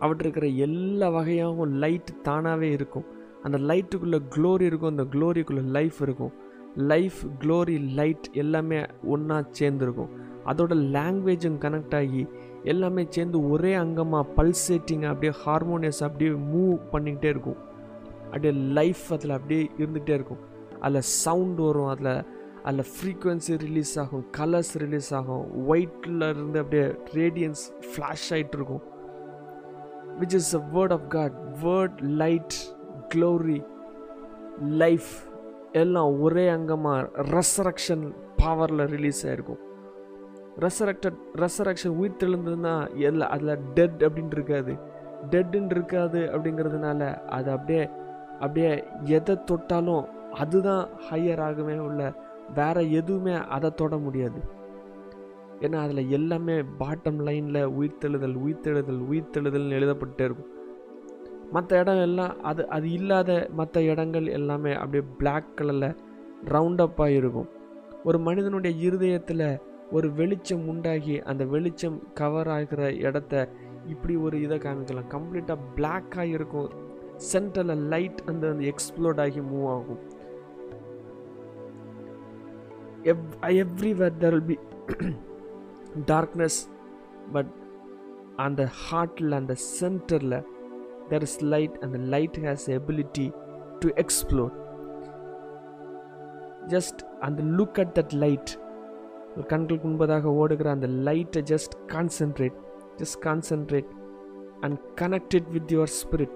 அவற்றிருக்கிற 0.00 0.46
எல்லா 0.66 1.08
வகையாகவும் 1.10 1.74
லைட் 1.84 2.10
தானாகவே 2.22 2.70
இருக்கும். 2.70 3.06
அந்த 3.42 3.58
லைட்டுக்குள்ளே 3.58 4.20
க்ளோரி 4.36 4.60
இருக்கும் 4.60 4.98
அந்த 4.98 5.18
க்ளோரிக்குள்ளே 5.18 5.62
லைஃப் 5.62 6.02
இருக்கும். 6.02 6.32
லைஃப் 6.76 7.14
க்ளோரி 7.38 7.94
லைட் 7.94 8.28
எல்லாமே 8.32 8.86
ஒன்றா 9.04 9.38
சேர்ந்துருக்கும். 9.58 10.08
அதோட 10.46 10.74
லாங்குவேஜும் 10.94 11.58
கனெக்ட் 11.58 11.94
ஆகி 11.94 12.26
எல்லாமே 12.64 13.06
சேர்ந்து 13.08 13.50
ஒரே 13.50 13.76
அங்கமாக 13.76 14.24
பல்சேட்டிங் 14.36 15.06
அப்படியே 15.06 15.32
ஹார்மோனியஸ் 15.46 16.02
அப்படியே 16.02 16.30
மூவ் 16.30 16.78
பண்ணிக்கிட்டே 16.92 17.24
இருக்கும். 17.24 17.56
அப்படியே 18.24 18.52
லைஃப் 18.52 19.02
அதில் 19.10 19.30
அப்படியே 19.30 19.70
இருந்துகிட்டே 19.78 20.14
இருக்கும். 20.14 20.38
அதில் 20.80 21.00
சவுண்ட் 21.00 21.58
வரும் 21.58 21.86
அதில். 21.86 22.24
அதில் 22.62 22.84
ஃப்ரீக்குவென்சி 22.92 23.58
ரிலீஸ் 23.58 23.98
ஆகும் 23.98 24.26
கலர்ஸ் 24.38 24.72
ரிலீஸ் 24.72 25.14
ஆகும். 25.14 25.66
ஒயிட்டில் 25.66 26.20
இருந்து 26.20 26.60
அப்படியே 26.60 26.88
ரேடியன்ஸ் 27.14 27.64
ஃப்ளாஷ் 27.80 28.28
ஆகிட்டு 28.30 28.54
இருக்கும் 28.54 28.82
which 30.20 30.34
is 30.34 30.54
a 30.54 30.68
word 30.74 30.92
of 30.92 31.10
God 31.10 31.32
word 31.62 32.00
light 32.02 32.54
glory 33.14 33.58
life 34.82 35.12
எல்லாம் 35.72 36.20
ஒரே 36.20 36.48
அங்கமாக 36.48 37.08
ரெசரக்ஷன் 37.34 38.04
பவரில் 38.44 38.84
ரிலீஸ் 38.86 39.26
ஆகிருக்கும் 39.26 39.60
ரெசரக்டட் 40.60 41.18
ரெசரக்ஷன் 41.34 41.94
உயிர் 42.00 42.18
தெழுந்ததுன்னா 42.24 42.74
எல்லாம் 42.96 43.30
அதில் 43.30 43.60
டெட் 43.74 44.02
அப்படின்ட்டு 44.04 44.36
இருக்காது. 44.38 44.72
டெட்டுன்னு 45.30 45.70
இருக்காது 45.70 46.20
அப்படிங்கிறதுனால 46.32 47.02
அது 47.28 47.50
அப்படியே 47.50 47.88
அப்படியே 48.40 48.84
எதை 49.18 49.44
தொட்டாலும் 49.44 50.04
அதுதான் 50.32 50.88
ஹையர் 51.10 51.40
ஆகவே 51.40 51.78
உள்ள 51.78 52.12
வேற 52.54 52.82
எதுவுமே 52.82 53.34
அதை 53.48 53.70
தொட 53.70 53.96
முடியாது. 53.96 54.40
ஏன்னா 55.60 55.74
அதில் 55.74 56.10
எல்லாமே 56.10 56.62
பாட்டம் 56.78 57.20
லைனில் 57.20 57.68
உயிர்த்தெழுதல் 57.78 58.36
உயிர்த்தெழுதல் 58.44 59.02
உயிர்த்தெழுதல்னு 59.10 59.78
எழுதப்பட்டே 59.78 60.24
இருக்கும். 60.24 60.50
மற்ற 61.52 61.78
இடம் 61.78 62.00
எல்லாம் 62.00 62.34
அது 62.40 62.62
அது 62.68 62.86
இல்லாத 62.92 63.30
மற்ற 63.50 63.82
இடங்கள் 63.82 64.26
எல்லாமே 64.28 64.72
அப்படியே 64.74 65.04
பிளாக் 65.18 65.50
கலரில் 65.56 65.96
ரவுண்டப்பாக 66.48 67.18
இருக்கும் 67.18 67.50
ஒரு 68.04 68.18
மனிதனுடைய 68.18 68.72
இருதயத்தில் 68.86 69.46
ஒரு 69.90 70.08
வெளிச்சம் 70.12 70.64
உண்டாகி 70.68 71.16
அந்த 71.22 71.42
வெளிச்சம் 71.44 71.98
கவர் 72.14 72.48
ஆகிற 72.48 72.82
இடத்த 73.00 73.34
இப்படி 73.86 74.14
ஒரு 74.16 74.36
இதை 74.40 74.56
காமிக்கலாம். 74.58 75.10
கம்ப்ளீட்டாக 75.14 75.66
பிளாக்காக 75.76 76.26
இருக்கும் 76.28 76.70
சென்டரில் 77.32 77.82
லைட் 77.88 78.20
அந்த 78.26 78.44
அந்த 78.52 78.64
எக்ஸ்ப்ளோர்ட் 78.64 79.20
ஆகி 79.20 79.40
மூவ் 79.40 79.66
ஆகும். 79.68 80.00
எவ் 83.02 83.22
everywhere 83.62 84.18
there 84.20 84.36
will 84.38 84.48
be 84.50 84.58
darkness 86.06 86.60
but 87.32 87.52
அந்த 88.36 88.62
ஹார்ட்டில் 88.82 89.32
அந்த 89.32 89.54
சென்டரில் 89.80 90.38
தெர் 91.12 91.24
இஸ் 91.28 91.38
லைட் 91.52 91.76
அந்த 91.84 91.98
light 92.12 92.38
has 92.44 92.66
ability 92.76 93.26
to 93.80 93.88
explore 94.02 94.52
just 96.68 97.00
அந்த 97.20 97.42
லுக் 97.56 97.80
அட் 97.82 97.94
தட் 97.98 98.14
லைட் 98.22 98.52
கண்களுக்கு 99.48 99.86
முன்பதாக 99.88 100.32
ஓடுகிற 100.40 100.68
அந்த 100.70 100.88
லைட்டை 101.06 101.42
just 101.52 101.74
concentrate 101.92 102.56
just 102.96 103.18
concentrate 103.26 103.90
and 104.60 104.78
connected 105.00 105.48
with 105.48 105.72
your 105.72 105.92
spirit 106.00 106.34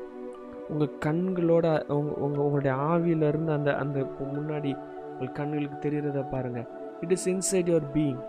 உங்கள் 0.71 0.95
கண்களோட 1.04 1.66
உங்கள் 1.95 2.16
உங்கள் 2.16 2.45
உங்களுடைய 2.45 2.75
ஆவியிலிருந்து 2.87 3.52
அந்த 3.52 3.73
அந்த 3.76 3.99
முன்னாடி 4.30 4.73
உங்கள் 5.11 5.33
கண்களுக்கு 5.33 5.76
தெரிகிறத 5.78 6.23
பாருங்கள் 6.30 6.66
it 7.00 7.14
is 7.16 7.28
inside 7.35 7.68
your 7.68 7.88
being 7.95 8.23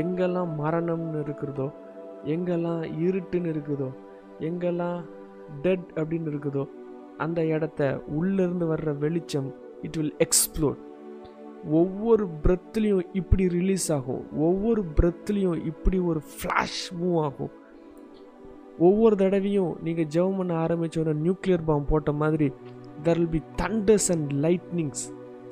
எங்கெல்லாம் 0.00 0.52
மரணம்னு 0.58 1.20
இருக்கிறதோ 1.20 1.68
எங்கெல்லாம் 2.26 2.82
இருட்டுன்னு 3.04 3.52
இருக்குதோ 3.54 3.90
எங்கெல்லாம் 4.40 4.98
டெட் 5.64 5.86
அப்படின்னு 5.98 6.30
இருக்குதோ 6.32 6.64
அந்த 7.24 7.40
இடத்த 7.54 7.82
உள்ளேருந்து 8.18 8.66
வர்ற 8.72 8.90
வெளிச்சம் 9.04 9.48
இட் 9.86 9.96
வில் 10.00 10.16
எக்ஸ்ப்ளோர் 10.26 10.78
ஒவ்வொரு 11.78 12.24
பிரெத்துலேயும் 12.42 13.06
இப்படி 13.20 13.44
ரிலீஸ் 13.54 13.86
ஆகும். 13.94 14.24
ஒவ்வொரு 14.48 14.82
பிரெத்துலேயும் 14.98 15.60
இப்படி 15.70 15.98
ஒரு 16.10 16.20
ஃப்ளாஷ் 16.32 16.82
மூவ் 16.98 17.16
ஆகும். 17.26 17.52
ஒவ்வொரு 18.88 19.14
தடவையும் 19.22 19.72
நீங்கள் 19.86 20.08
ஜெபம் 20.14 20.38
பண்ண 20.40 20.52
ஆரம்பித்தோட 20.64 21.12
நியூக்ளியர் 21.24 21.64
பாம் 21.68 21.88
போட்ட 21.90 22.12
மாதிரி 22.22 22.48
there 23.06 23.18
will 23.20 23.34
be 23.36 23.42
thunders 23.62 24.08
and 24.14 24.30
lightnings 24.44 25.04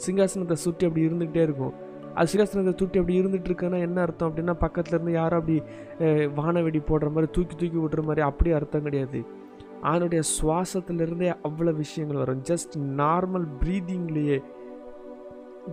சிங்காசனத்தை 0.04 0.56
சுற்றி 0.64 0.86
அப்படி 0.88 1.06
இருந்துகிட்டே 1.08 1.42
இருக்கும். 1.48 1.74
அது 2.16 2.30
சிங்காசனத்தை 2.32 2.74
சுற்றி 2.82 3.00
அப்படி 3.00 3.18
இருந்துட்டு 3.20 3.48
இருக்குன்னா 3.50 3.78
என்ன 3.86 4.00
அர்த்தம் 4.06 4.28
அப்படின்னா 4.30 4.54
பக்கத்துலேருந்து 4.64 5.14
யாரும் 5.20 5.40
அப்படி 5.40 5.56
வானவெடி 6.40 6.82
போடுற 6.90 7.08
மாதிரி 7.14 7.30
தூக்கி 7.36 7.54
தூக்கி 7.54 7.78
விடுற 7.84 8.02
மாதிரி 8.08 8.24
அப்படி 8.30 8.52
அர்த்தம் 8.58 8.86
கிடையாது. 8.88 9.20
அவனுடைய 9.88 10.22
சுவாசத்திலிருந்தே 10.34 11.30
அவ்வளோ 11.48 11.72
விஷயங்கள் 11.82 12.20
வரும். 12.22 12.42
Just 12.50 12.74
normal 13.00 13.46
ப்ரீதிங்லேயே 13.62 14.38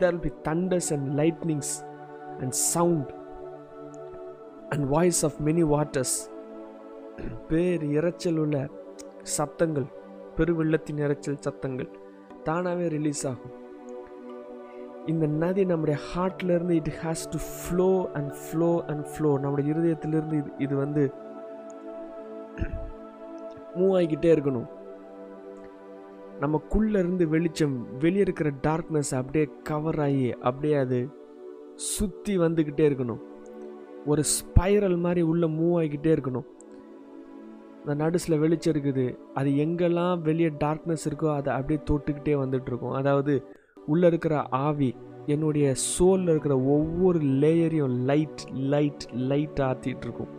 there 0.01 0.20
be 0.20 0.32
thunders 0.48 0.89
and 0.96 1.08
lightnings 1.20 1.74
and 2.39 2.56
sound 2.74 3.12
and 4.70 4.86
voice 4.96 5.22
of 5.25 5.39
many 5.46 5.63
waters 5.75 6.18
பேர் 7.48 7.84
இரைச்சல் 7.98 8.38
உள்ள 8.38 8.58
சத்தங்கள் 9.38 9.88
பெருவெள்ளத்தின் 10.38 11.01
இரைச்சல் 11.06 11.41
சத்தங்கள் 11.48 11.89
தானாகவே 12.44 12.86
ரிலீஸ் 12.98 13.24
ஆகும். 13.27 13.56
இந்த 15.12 15.25
நதி 15.44 15.63
நம்முடைய 15.65 15.98
ஹார்ட்லேருந்து 16.10 16.75
it 16.82 16.94
has 17.03 17.24
to 17.34 17.39
flow 17.51 17.89
and 18.13 18.32
flow 18.44 18.70
and 18.91 19.06
flow 19.12 19.32
நம்முடைய 19.38 19.65
இருதயத்திலிருந்து 19.74 20.38
இது 20.41 20.51
இது 20.58 20.75
வந்து 20.75 21.03
மூவ் 23.75 23.96
ஆகிக்கிட்டே 23.98 24.30
இருக்கணும். 24.36 24.68
நமக்குள்ளேருந்து 26.42 27.28
வெளிச்சம் 27.28 27.88
வெளியே 28.00 28.20
இருக்கிற 28.20 28.51
டார்க்னஸ் 28.68 29.16
அப்படியே 29.16 29.50
கவர் 29.63 30.00
ஆகி 30.00 30.34
அப்படியே 30.34 30.75
அது 30.75 31.10
சுற்றி 31.75 32.38
வந்துக்கிட்டே 32.38 32.86
இருக்கணும். 32.90 33.22
ஒரு 34.06 34.24
ஸ்பைரல் 34.36 34.98
மாதிரி 34.98 35.22
உள்ளே 35.22 35.48
மூவ் 35.48 35.75
ஆகிக்கிட்டே 35.82 36.12
இருக்கணும். 36.16 36.48
இந்த 37.80 37.94
நடுசில் 37.94 38.40
வெளிச்சம் 38.40 38.74
இருக்குது. 38.74 39.18
அது 39.34 39.50
எங்கெல்லாம் 39.50 40.22
வெளியே 40.22 40.50
டார்க்னஸ் 40.50 41.06
இருக்கோ 41.10 41.36
அதை 41.36 41.54
அப்படியே 41.54 41.80
தொட்டுக்கிட்டே 41.92 42.36
வந்துட்டுருக்கோம் 42.44 42.92
அதாவது 42.92 43.46
உள்ளே 43.88 44.08
இருக்கிற 44.08 44.42
ஆவி 44.42 44.96
என்னுடைய 45.25 45.74
சோலில் 45.75 46.30
இருக்கிற 46.30 46.60
ஒவ்வொரு 46.60 47.20
லேயரையும் 47.20 48.06
லைட் 48.06 48.44
லைட் 48.54 49.06
லைட் 49.13 49.60
ஆற்றிட்டுருக்கும் 49.60 50.32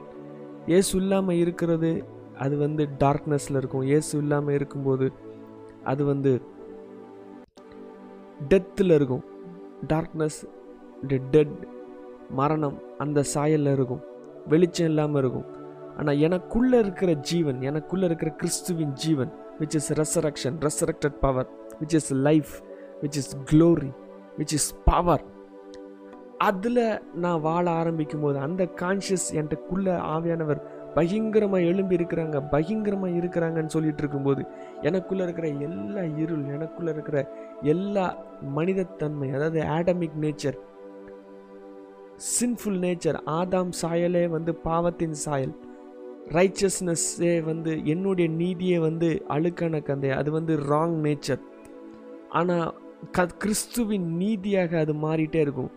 ஏசு 0.67 0.99
இல்லாமல் 0.99 1.37
இருக்கிறது 1.37 2.05
அது 2.39 2.57
வந்து 2.57 2.89
டார்க்னஸில் 2.99 3.57
இருக்கும். 3.57 3.83
ஏசு 3.83 4.19
இல்லாமல் 4.19 4.55
இருக்கும்போது 4.55 5.13
அது 5.85 6.05
வந்து 6.05 6.43
டெத்தில் 8.49 8.95
இருக்கும். 8.95 9.25
டார்க்னஸ் 9.89 10.45
டெட் 11.31 11.67
மரணம் 12.31 12.79
அந்த 12.99 13.25
சாயலில் 13.35 13.73
இருக்கும். 13.73 14.03
வெளிச்சம் 14.47 14.87
இல்லாமல் 14.87 15.23
இருக்கும். 15.23 15.49
ஆனால் 15.99 16.17
எனக்குள்ளே 16.17 16.79
இருக்கிற 16.79 17.13
ஜீவன் 17.13 17.59
எனக்குள்ளே 17.61 18.05
இருக்கிற 18.05 18.31
கிறிஸ்துவின் 18.31 18.93
ஜீவன் 18.93 19.33
which 19.61 19.75
is 19.75 19.93
resurrection 19.93 20.57
resurrected 20.61 21.19
power 21.21 21.49
which 21.81 21.95
is 21.95 22.13
life 22.13 22.53
which 23.03 23.17
is 23.17 23.37
glory 23.51 23.93
which 24.39 24.53
is 24.53 24.75
power 24.85 25.25
அதில் 26.39 27.01
நான் 27.15 27.41
வாழ 27.41 27.71
ஆரம்பிக்கும் 27.71 28.21
போது 28.21 28.39
அந்த 28.39 28.65
கான்ஷியஸ் 28.65 29.27
என்கிட்டக்குள்ள 29.33 29.97
ஆவியானவர் 30.15 30.63
பயங்கரமாக 30.95 31.63
எழும்பி 31.63 31.97
இருக்கிறாங்க 31.97 32.49
பயங்கரமாக 32.49 33.13
இருக்கிறாங்கன்னு 33.13 33.67
சொல்லிட்டு 33.67 34.03
இருக்கும்போது 34.03 34.43
எனக்குள்ளே 34.83 35.21
இருக்கிற 35.21 35.49
எல்லா 35.49 36.03
இருள் 36.03 36.45
எனக்குள்ளே 36.47 36.89
இருக்கிற 36.89 37.19
எல்லா 37.63 38.07
மனிதத்தன்மை 38.55 39.31
அதாவது 39.31 39.63
ஆடமிக் 39.63 40.19
நேச்சர் 40.21 40.59
சின்ஃபுல் 42.39 42.79
நேச்சர் 42.79 43.19
ஆதாம் 43.27 43.73
சாயலே 43.83 44.29
வந்து 44.29 44.55
பாவத்தின் 44.55 45.15
சாயல் 45.15 45.55
ரைச்சஸ்னஸ்ஸே 46.29 47.43
வந்து 47.43 47.85
என்னுடைய 47.85 48.29
நீதியே 48.31 48.79
வந்து 48.79 49.25
அழுக்கான 49.29 49.83
கந்தை 49.83 50.11
அது 50.11 50.31
வந்து 50.31 50.57
ராங் 50.57 50.97
நேச்சர் 51.03 51.41
ஆனால் 52.29 52.69
க 53.11 53.27
கிறிஸ்துவின் 53.39 54.17
நீதியாக 54.17 54.79
அது 54.79 54.93
மாறிட்டே 54.95 55.35
இருக்கும். 55.35 55.71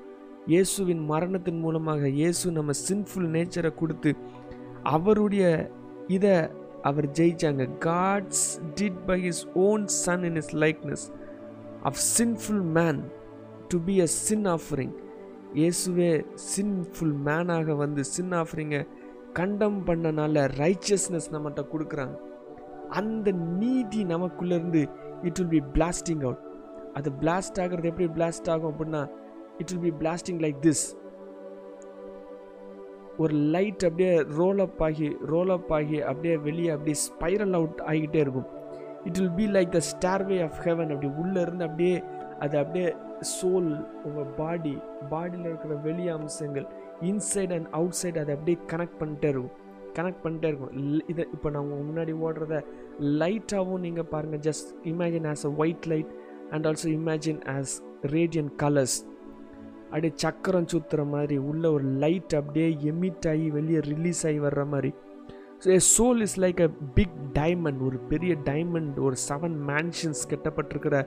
இயேசுவின் 0.47 1.03
மரணத்தின் 1.05 1.59
மூலமாக 1.59 2.07
இயேசு 2.09 2.51
நம்ம 2.51 2.71
சின்ஃபுல் 2.89 3.29
நேச்சரை 3.29 3.73
கொடுத்து 3.75 4.11
அவருடைய 4.93 5.45
இதை 6.07 6.35
அவர் 6.81 7.07
ஜெயிச்சாங்க. 7.09 7.63
God's 7.79 8.45
did 8.75 8.99
by 9.05 9.17
his 9.27 9.43
own 9.53 9.87
son 9.87 10.23
in 10.23 10.35
his 10.35 10.55
likeness 10.55 11.05
of 11.83 11.99
sinful 12.17 12.63
man 12.77 13.01
to 13.67 13.79
be 13.79 13.95
a 13.99 14.05
sin 14.05 14.45
offering 14.45 14.93
இயேசுவே 15.53 16.11
சின்ஃபுல் 16.55 17.15
மேனாக 17.25 17.75
வந்து 17.75 18.03
சின் 18.03 18.33
ஆஃபரிங்கை 18.41 18.87
கண்டம் 19.33 19.85
பண்ணனால 19.85 20.43
ரைச்சியஸ்னஸ் 20.61 21.29
நம்மகிட்ட 21.31 21.63
கொடுக்குறாங்க. 21.73 22.15
அந்த 22.89 23.31
நீதி 23.31 24.01
நமக்குள்ளேருந்து 24.05 24.81
it 25.23 25.39
will 25.39 25.53
be 25.55 25.61
blasting 25.73 26.23
out 26.23 26.43
அது 26.93 27.09
பிளாஸ்ட் 27.21 27.59
ஆகிறது 27.61 27.89
எப்படி 27.89 28.07
பிளாஸ்ட் 28.17 28.49
ஆகும் 28.49 28.69
அப்படின்னா 28.71 29.01
it 29.57 29.71
will 29.71 29.85
be 29.87 29.93
blasting 30.01 30.39
like 30.45 30.59
this 30.61 30.85
ஒரு 33.23 33.33
லைட் 33.53 33.83
அப்படியே 33.87 34.13
ரோல் 34.37 34.59
அப் 34.65 34.81
ஆகி 34.87 35.09
ரோல் 35.33 35.51
அப் 35.55 35.71
ஆகி 35.77 35.97
அப்படியே 36.11 36.35
வெளியே 36.47 36.69
அப்படியே 36.75 36.97
ஸ்பைரல் 37.05 37.55
அவுட் 37.59 37.81
ஆகிக்கிட்டே 37.89 38.21
இருக்கும். 38.25 38.47
It 39.07 39.19
will 39.19 39.35
be 39.41 39.45
like 39.57 39.71
the 39.77 39.81
stairway 39.91 40.37
of 40.47 40.59
heaven 40.67 40.91
அப்படி 40.93 41.09
உள்ளே 41.21 41.39
இருந்து 41.45 41.65
அப்படியே 41.67 41.95
அது 42.45 42.55
அப்படியே 42.61 42.87
சோல் 43.35 43.69
உங்கள் 44.07 44.31
பாடி 44.39 44.73
பாடியில் 45.11 45.47
இருக்கிற 45.51 45.75
வெளி 45.87 46.07
அம்சங்கள் 46.15 46.67
இன்சைட் 47.11 47.53
அண்ட் 47.57 47.69
அவுட் 47.79 47.97
சைடு 48.01 48.17
அதை 48.23 48.33
அப்படியே 48.37 48.57
கனெக்ட் 48.71 48.99
பண்ணிட்டே 49.01 49.29
இருக்கும். 49.33 49.53
கனெக்ட் 49.97 50.23
பண்ணிட்டே 50.23 50.47
இருக்கும். 50.51 50.73
இதை 51.11 51.25
இப்போ 51.35 51.49
நான் 51.49 51.65
உங்கள் 51.65 51.87
முன்னாடி 51.89 52.13
ஓடுறத 52.27 52.55
லைட்டாகவும் 53.21 53.83
நீங்கள் 53.87 54.09
பாருங்கள் 54.13 54.43
just 54.49 54.69
imagine 54.91 55.27
as 55.33 55.45
a 55.49 55.53
white 55.63 55.87
light 55.93 56.11
and 56.51 56.67
also 56.71 56.89
imagine 56.99 57.41
as 57.57 57.73
radiant 58.15 58.51
colours 58.63 58.97
அப்படியே 59.95 60.13
சக்கரம் 60.23 60.69
சுற்றுற 60.71 61.01
மாதிரி 61.11 61.35
உள்ள 61.49 61.65
ஒரு 61.75 61.85
லைட் 62.03 62.33
அப்படியே 62.39 62.69
எமிட் 62.91 63.27
ஆகி 63.31 63.45
வெளியே 63.57 63.81
ரிலீஸ் 63.91 64.21
ஆகி 64.29 64.39
வர்ற 64.45 64.63
மாதிரி. 64.73 64.89
So 65.63 65.67
a 65.75 65.79
soul 65.95 66.21
is 66.25 66.35
like 66.43 66.59
a 66.65 66.69
big 66.97 67.15
diamond 67.37 67.81
ஒரு 67.87 67.97
பெரிய 68.11 68.33
டைமண்ட் 68.49 68.97
ஒரு 69.07 69.17
செவன் 69.27 69.55
மேன்ஷன்ஸ் 69.69 70.23
கட்டப்பட்டிருக்கிற 70.31 70.97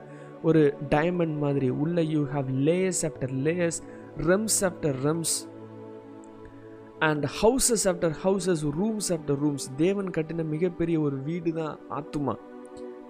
ஒரு 0.49 0.61
டைமண்ட் 0.95 1.37
மாதிரி. 1.45 1.69
உள்ள 1.83 2.01
you 2.13 2.21
have 2.35 2.49
layers 2.69 3.03
after 3.09 3.33
layers 3.47 3.79
realms 4.31 4.59
after 4.69 4.97
realms 5.07 5.35
and 7.09 7.25
houses 7.41 7.85
after 7.91 8.15
houses 8.23 8.63
rooms 8.79 9.11
after 9.15 9.39
rooms 9.43 9.67
தேவன் 9.83 10.09
கட்டின 10.17 10.45
மிகப்பெரிய 10.55 10.97
ஒரு 11.07 11.19
வீடு 11.29 11.53
தான் 11.61 11.75
ஆத்துமா. 11.99 12.35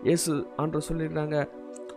இயேசு 0.07 0.33
ஆண்டவர் 0.61 0.87
சொல்லிடுறாங்க 0.89 1.37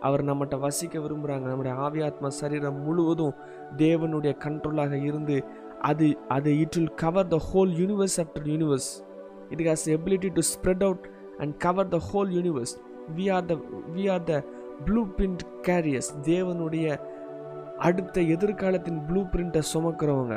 அவர் 0.03 0.23
நம்மகிட்ட 0.23 0.57
வசிக்க 0.59 0.99
விரும்புகிறாங்க 0.99 1.47
நம்முடைய 1.47 1.73
ஆவியாத்மா 1.79 2.29
சரீரம் 2.39 2.79
முழுவதும் 2.79 3.35
தேவனுடைய 3.77 4.33
கண்ட்ரோலாக 4.45 4.93
இருந்து 5.03 5.37
அது 5.81 6.07
அது 6.27 6.49
it 6.59 6.75
will 6.75 6.93
cover 6.95 7.27
the 7.27 7.39
whole 7.51 7.71
universe 7.81 8.17
after 8.19 8.47
universe 8.47 8.89
it 9.49 9.65
has 9.67 9.85
ability 9.89 10.31
to 10.33 10.43
spread 10.53 10.83
out 10.83 11.05
and 11.39 11.55
cover 11.57 11.89
the 11.89 11.99
whole 12.11 12.31
universe 12.31 12.73
we 13.15 13.25
are 13.31 13.45
the 13.45 13.55
we 13.93 14.05
are 14.09 14.23
the 14.23 14.35
blueprint 15.17 15.43
carriers 15.67 16.11
தேவனுடைய 16.23 16.87
அடுத்த 17.77 18.21
எதிர்காலத்தின் 18.35 18.99
ப்ளூ 19.07 19.21
பிரிண்ட்டை 19.23 19.61
சுமக்கிறவங்க. 19.73 20.35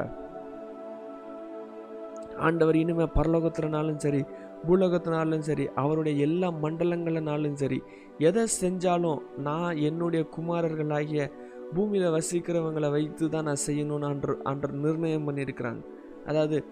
ஆண்டவர் 2.38 2.76
இனிமேல் 2.76 3.14
பரலோகத்தினாலும் 3.14 3.96
சரி 3.96 4.20
பூலோகத்தினாலும் 4.66 5.44
சரி 5.48 5.64
அவருடைய 5.74 6.14
எல்லா 6.18 6.48
மண்டலங்களினாலும் 6.62 7.54
சரி 7.54 7.78
எதை 8.18 8.46
செஞ்சாலும் 8.60 9.18
நான் 9.36 9.76
என்னுடைய 9.76 10.26
குமாரர்களாகிய 10.36 11.32
பூமியில் 11.74 12.06
வசிக்கிறவங்களை 12.06 12.90
வைத்து 12.90 13.28
தான் 13.28 13.44
நான் 13.44 13.64
செய்யணும்னு 13.66 14.04
அன்று 14.04 14.40
அன்று 14.42 14.72
நிர்ணயம் 14.72 15.28
பண்ணியிருக்கிறாங்க. 15.28 15.84
அதாவது 16.26 16.64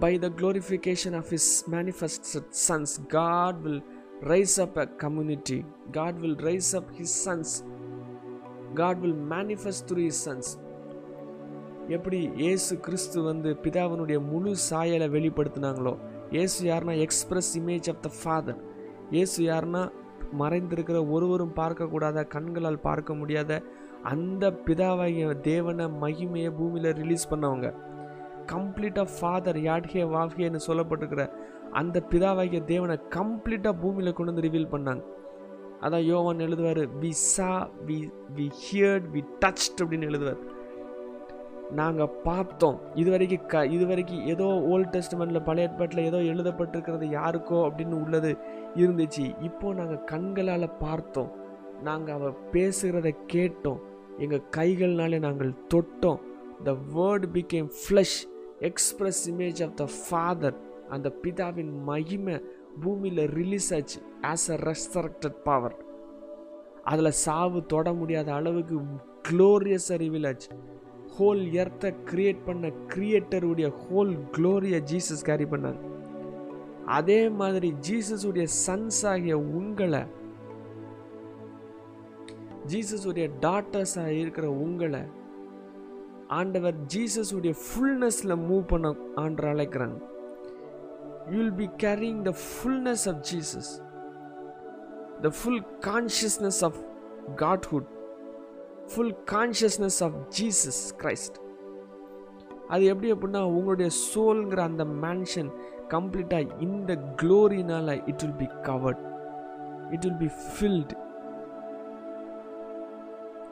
by 0.00 0.18
the 0.18 0.28
glorification 0.28 1.16
of 1.16 1.32
is 1.32 1.70
manifest 1.70 2.42
sons 2.68 3.06
God 3.08 3.60
will 3.60 3.82
rise 4.20 4.60
up 4.60 4.78
a 4.78 4.86
community 4.86 5.64
God 5.92 6.18
will 6.18 6.36
rise 6.36 6.76
up 6.76 6.90
his 6.98 7.28
sons 7.28 7.52
God 8.74 8.98
will 8.98 9.16
manifest 9.30 9.86
through 9.88 9.96
his 9.96 10.24
sons 10.24 10.50
எப்படி 11.88 12.30
இயேசு 12.36 12.80
கிறிஸ்து 12.80 13.22
வந்து 13.22 13.52
பிதாவினுடைய 13.62 14.26
முழு 14.28 14.56
சாயலை 14.56 15.08
வெளிப்படுத்தினாங்களோ? 15.08 15.98
ஏசு 16.30 16.70
யாருன்னா? 16.70 16.98
Express 16.98 17.58
image 17.58 17.88
of 17.88 18.02
the 18.02 18.10
father 18.22 18.60
ஏசு 19.10 19.44
யாருன்னா? 19.44 19.90
மறைந்திருக்கிற 20.38 20.98
ஒருவரும் 21.08 21.54
பார்க்கக்கூடாத 21.60 22.26
கண்களால் 22.28 22.84
பார்க்க 22.88 23.14
முடியாத 23.14 23.62
அந்த 24.12 24.50
பிதாவாகிய 24.66 25.40
தேவனை 25.40 25.86
மகிமையை 26.02 26.50
பூமியில் 26.58 26.96
ரிலீஸ் 27.00 27.30
பண்ணவங்க. 27.30 27.68
கம்ப்ளீட்டாக 28.52 29.08
ஃபாதர் 29.14 29.58
யாட்கே 29.58 30.04
வாஃப்ஹேன்னு 30.14 30.60
சொல்லப்பட்டிருக்கிற 30.66 31.24
அந்த 31.80 32.02
பிதாவாகிய 32.10 32.64
தேவனை 32.64 32.98
கம்ப்ளீட்டாக 33.16 33.80
பூமியில் 33.80 34.12
கொண்டு 34.12 34.32
வந்து 34.32 34.46
ரிவீல் 34.48 34.72
பண்ணாங்க. 34.74 35.02
அதான் 35.84 36.06
யோவான் 36.12 36.44
எழுதுவார் 36.46 36.82
we 37.02 37.10
saw 37.10 37.50
we 37.86 37.98
we 38.36 38.46
heard 38.64 39.06
we 39.14 39.22
touched 39.44 39.82
அப்படின்னு 39.82 40.08
எழுதுவார். 40.10 40.40
நாங்கள் 41.78 42.14
பார்த்தோம். 42.24 42.78
இது 42.94 43.10
வரைக்கும் 43.10 43.44
க 43.52 43.66
இது 43.66 43.84
வரைக்கும் 43.86 44.24
ஏதோ 44.32 44.46
ஓல்ட் 44.70 44.92
டெஸ்ட்மெண்ட்டில் 44.94 45.46
பழைய 45.48 45.68
ஏற்பாட்டில் 45.68 46.06
ஏதோ 46.10 46.18
எழுதப்பட்டிருக்கிறது 46.32 47.06
யாருக்கோ 47.18 47.58
அப்படின்னு 47.66 47.96
உள்ளது 48.04 48.30
இருந்துச்சு. 48.82 49.24
இப்போ 49.48 49.72
நாங்கள் 49.72 50.04
கண்களால் 50.04 50.76
பார்த்தோம். 50.78 51.30
நாங்கள் 51.88 52.14
அவள் 52.14 52.40
பேசுகிறத 52.52 53.10
கேட்டோம். 53.34 53.80
எங்கள் 54.18 54.46
கைகள்னாலே 54.56 55.18
நாங்கள் 55.26 55.52
தொட்டோம். 55.74 56.20
The 56.64 56.72
word 56.96 57.26
became 57.36 57.68
flesh 57.80 58.18
express 58.68 59.22
image 59.32 59.62
of 59.66 59.76
the 59.82 59.86
father 59.98 60.58
அந்த 60.90 61.08
பிதாவின் 61.22 61.72
மகிமை 61.90 62.36
பூமியில் 62.82 63.22
ரிலீஸ் 63.38 63.74
ஆச்சு 63.74 64.00
ஆஸ் 64.32 64.48
அ 64.54 64.58
ரெஸ்டரக்டட் 64.70 65.38
பவர் 65.44 65.76
அதில் 66.84 67.18
சாவு 67.24 67.58
தொட 67.66 67.92
முடியாத 67.92 68.28
அளவுக்கு 68.32 68.76
க்ளோரியஸாக 69.28 69.98
ரிவீல் 70.02 70.28
ஆச்சு. 70.28 70.50
ஹோல் 71.12 71.42
எர்த்தை 71.54 71.90
கிரியேட் 72.10 72.42
பண்ண 72.44 72.66
கிரியேட்டருடைய 72.92 73.68
ஹோல் 73.82 74.12
க்ளோரியை 74.36 74.80
ஜீசஸ் 74.90 75.24
கேரி 75.24 75.46
பண்ணாங்க 75.46 75.80
அதே 76.90 77.20
மாதிரி 77.40 77.68
ஜீசஸுடைய 77.86 78.46
சன்ஸ் 78.60 79.02
ஆகிய 79.04 79.34
உங்களை 79.58 80.02
ஜீசஸுடைய 82.70 83.26
டாட்டர்ஸாக 83.40 84.16
இருக்கிற 84.20 84.46
உங்களை 84.60 85.02
ஆண்டவர் 86.30 86.76
ஜீசஸுடைய 86.94 87.52
ஃபுல்னஸில் 87.62 88.40
மூவ் 88.48 88.64
பண்ண 88.66 88.88
ஆண்டு 89.18 89.46
அழைக்கிறாங்க 89.52 89.98
you 91.30 91.36
will 91.36 91.56
be 91.56 91.68
carrying 91.84 92.20
the 92.24 92.32
fullness 92.44 93.06
of 93.08 93.22
Jesus 93.30 93.70
the 95.22 95.30
full 95.38 95.64
consciousness 95.86 96.60
of 96.68 96.78
godhood 97.36 97.88
full 98.90 99.14
consciousness 99.32 100.00
of 100.02 100.16
Jesus 100.38 100.80
Christ 101.02 101.38
அது 102.70 102.82
எப்படி 102.84 103.08
அப்படின்னா 103.12 103.42
உங்களுடைய 103.56 103.90
சோல்ங்கிற 104.02 104.60
அந்த 104.62 104.84
மேன்ஷன் 105.04 105.50
கம்ப்ளீட்டாக 105.88 106.58
இந்த 106.60 106.92
க்ளோரினால் 107.22 107.94
it 108.10 108.22
will 108.22 108.38
be 108.42 108.48
covered 108.68 109.02
it 109.90 110.04
will 110.04 110.20
be 110.24 110.30
filled 110.48 110.96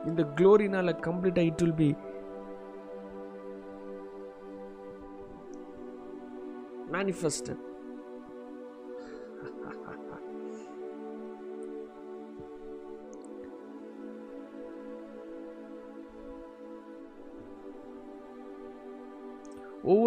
இந்த 0.07 0.23
க்ளோரினால் 0.37 1.01
கம்ப்ளீட்டாக 1.09 1.51
இட் 1.53 1.65
வில் 1.65 1.81
பி 1.83 1.91
manifested. 6.91 7.59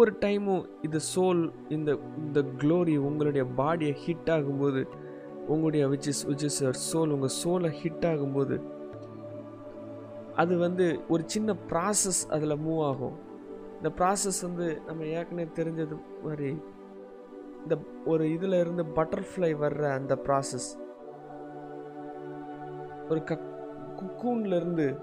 ஒவ்வொரு 0.02 0.18
டைமும் 0.20 0.68
இந்த 0.82 0.98
சோல் 1.14 1.52
இந்த 1.68 1.98
இந்த 2.16 2.42
க்ளோரி 2.58 2.96
உங்களுடைய 2.96 3.46
பாடியை 3.56 3.96
ஹிட் 4.06 4.30
ஆகும்போது 4.30 4.86
உங்களுடைய 5.46 5.88
which 5.88 6.06
is 6.06 6.26
which 6.26 6.44
is 6.44 6.96
soul 6.96 7.08
உங்கள் 7.08 7.28
சோலை 7.28 7.70
ஹிட் 7.82 8.06
ஆகும்போது 8.06 8.62
அது 10.34 10.58
வந்து 10.58 11.00
ஒரு 11.08 11.22
சின்ன 11.26 11.56
ப்ராசஸ் 11.68 12.20
அதில் 12.28 12.56
மூவ் 12.56 12.84
ஆகும். 12.84 13.18
இந்த 13.76 13.88
ப்ராசஸ் 13.88 14.40
வந்து 14.42 14.80
நம்ம 14.86 15.04
ஏற்கனவே 15.04 15.48
தெரிஞ்சது 15.54 15.98
மாதிரி 16.24 16.48
இந்த 17.62 17.78
ஒரு 18.04 18.32
இதில் 18.32 18.60
இருந்து 18.60 18.82
பட்டர்ஃப்ளை 18.82 19.52
வர்ற 19.54 19.92
அந்த 19.92 20.14
ப்ராசஸ் 20.26 20.68
ஒரு 23.08 23.24
க 23.24 23.38
குக்கூன்லருந்து 24.00 24.98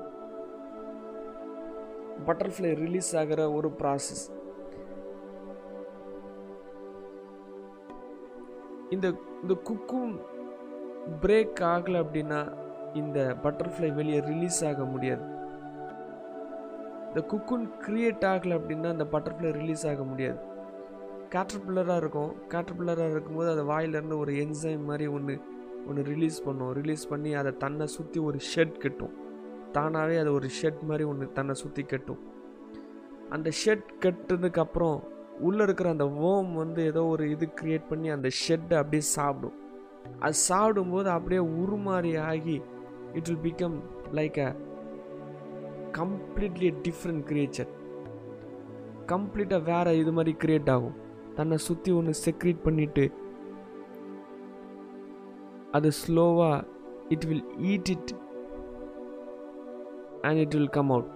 பட்டர்ஃப்ளை 2.26 2.76
ரிலீஸ் 2.76 3.16
ஆகிற 3.16 3.52
ஒரு 3.52 3.72
ப்ராசஸ் 3.78 4.39
இந்த 8.96 9.08
இந்த 9.42 9.54
குக்கூன் 9.68 10.14
பிரேக் 11.24 11.60
ஆகலை 11.74 11.98
அப்படின்னா 12.04 12.40
இந்த 13.02 13.20
பட்டர்ஃப்ளை 13.44 13.90
வெளியே 14.00 14.20
ரிலீஸ் 14.30 14.60
ஆக 14.70 14.84
முடியாது. 14.94 15.26
இந்த 17.08 17.22
குக்குன் 17.32 17.66
கிரியேட் 17.86 18.26
ஆகலை 18.32 18.56
அப்படின்னா 18.60 18.90
அந்த 18.96 19.06
பட்டர்ஃப்ளை 19.14 19.52
ரிலீஸ் 19.60 19.86
ஆக 19.92 20.04
முடியாது. 20.04 20.40
கேட்டர்பில்லராக 21.36 22.02
இருக்கும். 22.04 22.32
கேட்டர்பில்லராக 22.54 23.16
இருக்கும்போது 23.16 23.50
அது 23.56 23.64
வாயிலேருந்து 23.72 24.18
ஒரு 24.24 24.34
என்சைம் 24.44 24.88
மாதிரி 24.90 25.08
ஒன்று 25.16 25.36
ஒன்று 25.88 26.04
ரிலீஸ் 26.12 26.40
பண்ணும். 26.48 26.72
ரிலீஸ் 26.80 27.04
பண்ணி 27.12 27.32
அதை 27.42 27.52
தன்னை 27.64 27.88
சுற்றி 27.96 28.20
ஒரு 28.30 28.40
ஷெட் 28.52 28.76
கட்டும். 28.84 29.16
தானாகவே 29.72 30.18
அது 30.18 30.32
ஒரு 30.34 30.48
ஷெட் 30.60 30.82
மாதிரி 30.90 31.04
ஒன்று 31.12 31.26
தன்னை 31.38 31.56
சுற்றி 31.62 31.84
கட்டும். 31.84 32.22
அந்த 33.36 33.50
ஷெட் 33.62 33.90
கட்டுறதுக்கப்புறம் 34.06 35.00
உள்ளே 35.48 35.64
இருக்கிற 35.68 35.90
அந்த 35.96 36.06
ஓம் 36.30 36.52
வந்து 36.62 36.82
ஏதோ 36.92 37.02
ஒரு 37.14 37.24
இது 37.34 37.46
க்ரியேட் 37.60 37.90
பண்ணி 37.90 38.10
அந்த 38.16 38.30
ஷெட்டை 38.44 38.76
அப்படியே 38.82 39.04
சாப்பிடும். 39.16 39.58
அது 40.26 40.36
சாப்பிடும்போது 40.50 41.10
அப்படியே 41.16 41.42
உருமாறி 41.62 42.12
ஆகி 42.30 42.58
it 43.18 43.30
will 43.30 43.44
become 43.48 43.78
like 44.20 44.40
a 44.48 44.50
completely 46.00 46.72
different 46.88 47.24
creature 47.30 47.72
கம்ப்ளீட்டாக 49.12 49.68
வேறு 49.70 49.94
இது 50.02 50.12
மாதிரி 50.18 50.34
க்ரியேட் 50.44 50.72
ஆகும். 50.76 50.98
தன்னை 51.38 51.58
சுற்றி 51.68 51.92
ஒன்று 52.00 52.14
செக்ரியேட் 52.26 52.66
பண்ணிவிட்டு 52.68 53.06
அது 55.78 55.90
ஸ்லோவாக 56.02 56.66
it 57.16 57.26
will 57.30 57.48
eat 57.72 57.90
it 57.96 58.12
and 60.28 60.40
it 60.44 60.56
will 60.58 60.74
come 60.78 60.92
out 60.96 61.10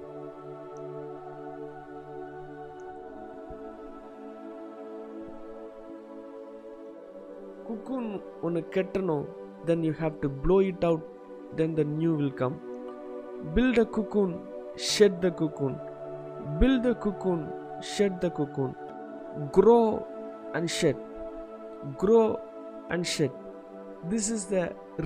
cocoon 7.86 8.06
ஒன்று 8.43 8.62
கெட்டணும் 8.76 9.26
then 9.67 9.84
you 9.84 9.91
have 10.00 10.15
to 10.22 10.30
blow 10.43 10.58
it 10.69 10.86
out 10.89 11.06
then 11.56 11.74
the 11.76 11.84
new 11.93 12.12
will 12.15 12.36
come 12.36 12.56
build 13.56 13.80
a 13.80 13.88
cocoon 13.96 14.34
shed 14.89 15.19
the 15.22 15.30
cocoon 15.41 15.76
build 16.60 16.84
the 16.84 16.93
cocoon 17.06 17.43
shed 17.91 18.17
the 18.22 18.30
cocoon 18.39 18.74
grow 19.52 19.78
and 20.54 20.72
shed 20.78 21.02
grow 21.98 22.22
and 22.89 23.08
shed 23.13 23.38
this 24.12 24.30
is 24.36 24.48
the 24.50 24.58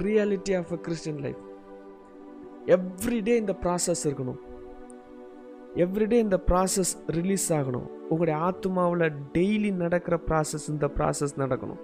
reality 0.02 0.56
of 0.56 0.74
a 0.74 0.80
Christian 0.88 1.22
life 1.22 1.42
everyday 2.76 3.36
இந்த 3.36 3.54
process 3.64 4.04
இருக்கணும் 4.08 4.40
everyday 5.84 6.18
இந்த 6.26 6.38
process 6.48 6.94
release 7.16 7.50
ஆகணும் 7.52 7.88
உங்களுடைய 8.10 8.38
ஆத்மாவில் 8.48 9.06
daily 9.36 9.72
நடக்கிற 9.84 10.16
process 10.28 10.66
இந்த 10.74 10.86
process 10.98 11.36
நடக்கணும் 11.40 11.82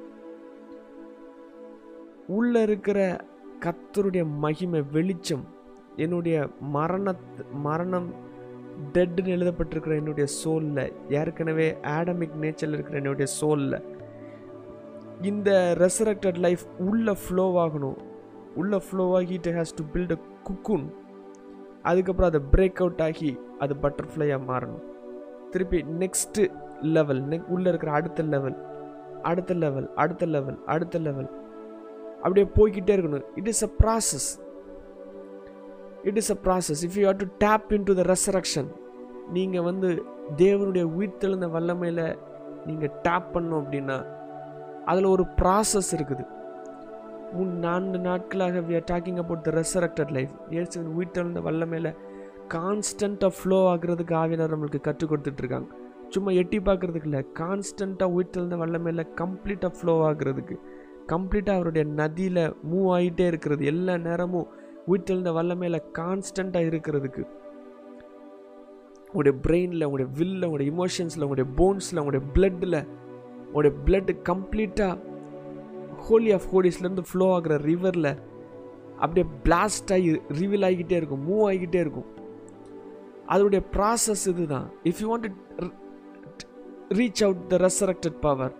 உள்ளே 2.28 2.62
இருக்கிற 2.62 3.26
கத்தருடைய 3.60 4.26
மகிமை 4.26 4.84
வெளிச்சம் 4.92 5.44
என்னுடைய 5.96 6.48
மரண 6.60 7.16
மரணம் 7.54 8.14
டெட்னு 8.94 9.34
எழுதப்பட்டிருக்கிற 9.36 9.96
என்னுடைய 9.96 10.26
சோலில் 10.26 10.94
ஏற்கனவே 11.10 11.78
ஆடமிக் 11.82 12.38
நேச்சரில் 12.42 12.74
இருக்கிற 12.74 12.98
என்னுடைய 12.98 13.32
சோலில் 13.32 13.92
இந்த 15.22 15.76
ரெசரக்டட் 15.80 16.38
லைஃப் 16.38 16.62
உள்ள 16.80 17.14
ஃப்ளோ 17.14 17.70
ஆகணும். 17.70 17.98
உள்ள 18.56 18.80
ஃப்ளோ 18.80 19.16
ஆகி 19.16 19.34
it 19.34 19.48
has 19.48 19.76
to 19.76 19.84
build 19.94 20.12
a 20.12 20.18
cocoon 20.44 20.94
அதுக்கப்புறம் 21.84 22.32
அதை 22.32 22.42
பிரேக் 22.52 22.76
அவுட் 22.76 23.02
ஆகி 23.02 23.40
அது 23.60 23.76
பட்டர்ஃப்ளையாக 23.82 24.42
மாறணும். 24.48 24.84
திருப்பி 25.50 25.84
நெக்ஸ்ட்டு 25.84 26.52
லெவல் 26.82 27.24
நெக் 27.24 27.46
உள்ளே 27.46 27.70
இருக்கிற 27.70 27.92
அடுத்த 27.92 28.24
லெவல் 28.24 28.58
அடுத்த 29.22 29.54
லெவல் 29.54 29.94
அடுத்த 29.96 30.26
லெவல் 30.26 30.58
அடுத்த 30.66 31.00
லெவல் 31.00 31.30
அப்படியே 32.24 32.48
போய்கிட்டே 32.58 32.94
இருக்கணும். 32.96 33.26
It 33.40 33.50
is 33.54 33.64
a 33.68 33.72
process 33.82 34.28
it 36.10 36.20
is 36.22 36.32
a 36.36 36.38
process 36.46 36.82
if 36.88 36.96
you 37.00 37.04
have 37.10 37.20
to 37.24 37.28
tap 37.46 37.68
in 37.78 37.88
to 37.90 37.96
the 38.00 38.06
resurrection 38.14 38.70
நீங்கள் 39.38 39.66
வந்து 39.70 39.90
தேவனுடைய 40.44 40.86
உயிர்த்தெழுந்த 40.98 41.48
வல்லமையில் 41.56 42.06
நீங்கள் 42.68 42.94
டேப் 43.08 43.28
பண்ணோம் 43.36 43.62
அப்படின்னா 43.64 43.98
அதில் 44.92 45.12
ஒரு 45.16 45.26
ப்ராசஸ் 45.42 45.92
இருக்குது. 45.98 46.24
முன் 47.36 47.54
நான்கு 47.66 48.00
நாட்களாக 48.08 48.60
we 48.68 48.74
are 48.80 48.88
talking 48.92 49.20
about 49.22 49.46
the 49.46 49.52
resurrected 49.60 50.12
life 50.18 50.34
இயேசுவின் 50.56 50.92
உயிர்த்தெழுந்த 50.98 51.42
வல்லமையில் 51.48 51.92
கான்ஸ்டண்ட்டாக 52.56 53.32
ஃப்ளோ 53.38 53.60
ஆகுறதுக்கு 53.74 54.16
ஆவியனர் 54.24 54.54
நம்மளுக்கு 54.54 54.82
கற்றுக் 54.88 55.12
கொடுத்துட்ருக்காங்க. 55.12 55.70
சும்மா 56.16 56.32
எட்டி 56.42 56.58
பார்க்குறதுக்கு 56.68 57.10
இல்லை 57.10 57.22
கான்ஸ்டண்ட்டாக 57.40 58.16
உயிர்த்தெழுந்த 58.16 58.58
வல்லமையில் 58.64 59.04
கம்ப்ளீட்டாக 59.22 59.74
ஃப்ளோ 59.78 59.96
ஆகுறதுக்கு. 60.10 60.58
கம்ப்ளீட்டாக 61.08 61.56
அவருடைய 61.56 61.88
நதியில் 61.90 62.44
மூவ் 62.72 62.90
ஆகிட்டே 62.96 63.26
இருக்கிறது. 63.28 63.66
எல்லா 63.66 63.98
நேரமும் 63.98 64.48
உயிர்த்தெழுந்த 64.88 65.32
வல்லமையில் 65.38 65.86
கான்ஸ்டண்ட்டாக 66.00 66.70
இருக்கிறதுக்கு. 66.72 67.24
உங்களுடைய 69.08 69.36
பிரெயினில் 69.46 69.84
உங்களுடைய 69.84 70.12
வில்ல 70.20 70.46
உங்களுடைய 70.46 70.72
இமோஷன்ஸில் 70.74 71.26
உங்களுடைய 71.26 71.50
போன்ஸில் 71.58 72.02
உங்களுடைய 72.02 72.26
பிளட்டில் 72.36 72.88
உங்களுடைய 73.46 73.74
பிளட்டு 73.86 74.14
கம்ப்ளீட்டாக 74.30 74.96
ஹோலி 75.98 76.32
ஆஃப் 76.34 76.48
ஹோலிஸ்லேருந்து 76.54 77.04
ஃப்ளோ 77.12 77.34
ஆகிற 77.34 77.58
ரிவரில் 77.58 78.18
அப்படியே 78.98 79.26
பிளாஸ்ட் 79.44 79.92
ஆகி 79.92 80.12
ரிவீல் 80.40 80.66
ஆகிக்கிட்டே 80.68 80.92
இருக்கும் 80.92 81.24
மூவ் 81.30 81.44
ஆகிக்கிட்டே 81.50 81.80
இருக்கும். 81.86 82.10
அதோடைய 83.28 83.62
ப்ராசஸ் 83.72 84.26
இது 84.26 84.48
தான் 84.48 84.68
if 84.84 85.00
you 85.00 85.18
want 85.18 85.28
reach 86.90 87.24
out 87.24 87.48
the 87.48 87.58
resurrected 87.58 88.20
power 88.20 88.54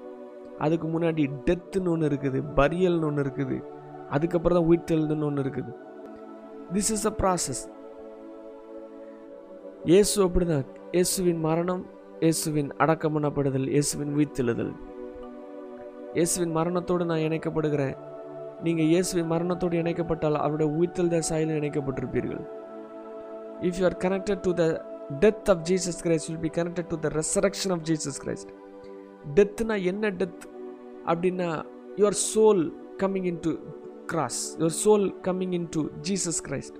அதுக்கு 0.66 0.88
முன்னாடி 0.94 1.24
டெத்துன்னு 1.48 1.92
ஒன்று 1.94 2.10
இருக்குது 2.12 2.40
பரியல்னு 2.60 3.08
ஒன்று 3.10 3.24
இருக்குது 3.26 3.58
அதுக்கப்புறம் 4.16 4.58
தான் 4.58 4.70
உயிர்த்தெழுதுன்னு 4.70 5.28
ஒன்று 5.30 5.44
இருக்குது. 5.46 5.72
திஸ் 6.76 6.92
இஸ் 6.96 7.08
அ 7.12 7.14
ப்ராசஸ் 7.22 7.64
இயேசு 9.92 10.16
அப்படிதான். 10.26 10.66
இயேசுவின் 10.96 11.42
மரணம் 11.48 11.84
இயேசுவின் 12.24 12.70
அடக்கம் 12.84 13.16
பண்ணப்படுதல் 13.16 13.68
இயேசுவின் 13.76 14.12
உயிர்த்தெழுதல் 14.18 14.74
இயேசுவின் 16.18 16.54
மரணத்தோடு 16.58 17.04
நான் 17.10 17.24
இணைக்கப்படுகிறேன். 17.28 17.96
நீங்கள் 18.66 18.90
இயேசுவின் 18.94 19.30
மரணத்தோடு 19.34 19.76
இணைக்கப்பட்டால் 19.84 20.38
அவருடைய 20.44 20.70
உயிர்த்தெழுத 20.78 21.22
சாயலில் 21.30 21.60
இணைக்கப்பட்டிருப்பீர்கள். 21.62 22.44
If 23.68 23.78
you 23.80 23.86
are 23.90 23.98
connected 24.06 24.44
to 24.48 24.52
the 24.62 24.66
death 25.24 25.50
of 25.54 25.64
Jesus 25.70 26.00
Christ 26.06 26.30
will 26.30 26.44
be 26.48 26.52
connected 26.60 26.90
to 26.94 27.00
the 27.06 27.10
resurrection 27.20 27.74
of 27.76 27.84
Jesus 27.90 28.20
Christ 28.24 28.52
டெத்னா 29.38 29.76
என்ன 29.92 30.12
டெத் 30.22 30.46
அப்படின்னா 31.06 31.50
your 31.96 32.18
soul 32.36 32.64
coming 32.98 33.26
in 33.26 33.40
to 33.40 33.54
cross 34.06 34.58
your 34.60 34.76
soul 34.86 35.06
coming 35.22 35.52
in 35.52 35.68
to 35.70 35.84
Jesus 36.02 36.42
Christ 36.48 36.78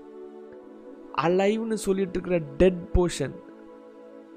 அலைவ்னு 1.22 1.74
சொல்லிட்டு 1.74 2.20
இருக்கிற 2.20 2.38
dead 2.56 2.82
portion 2.94 3.34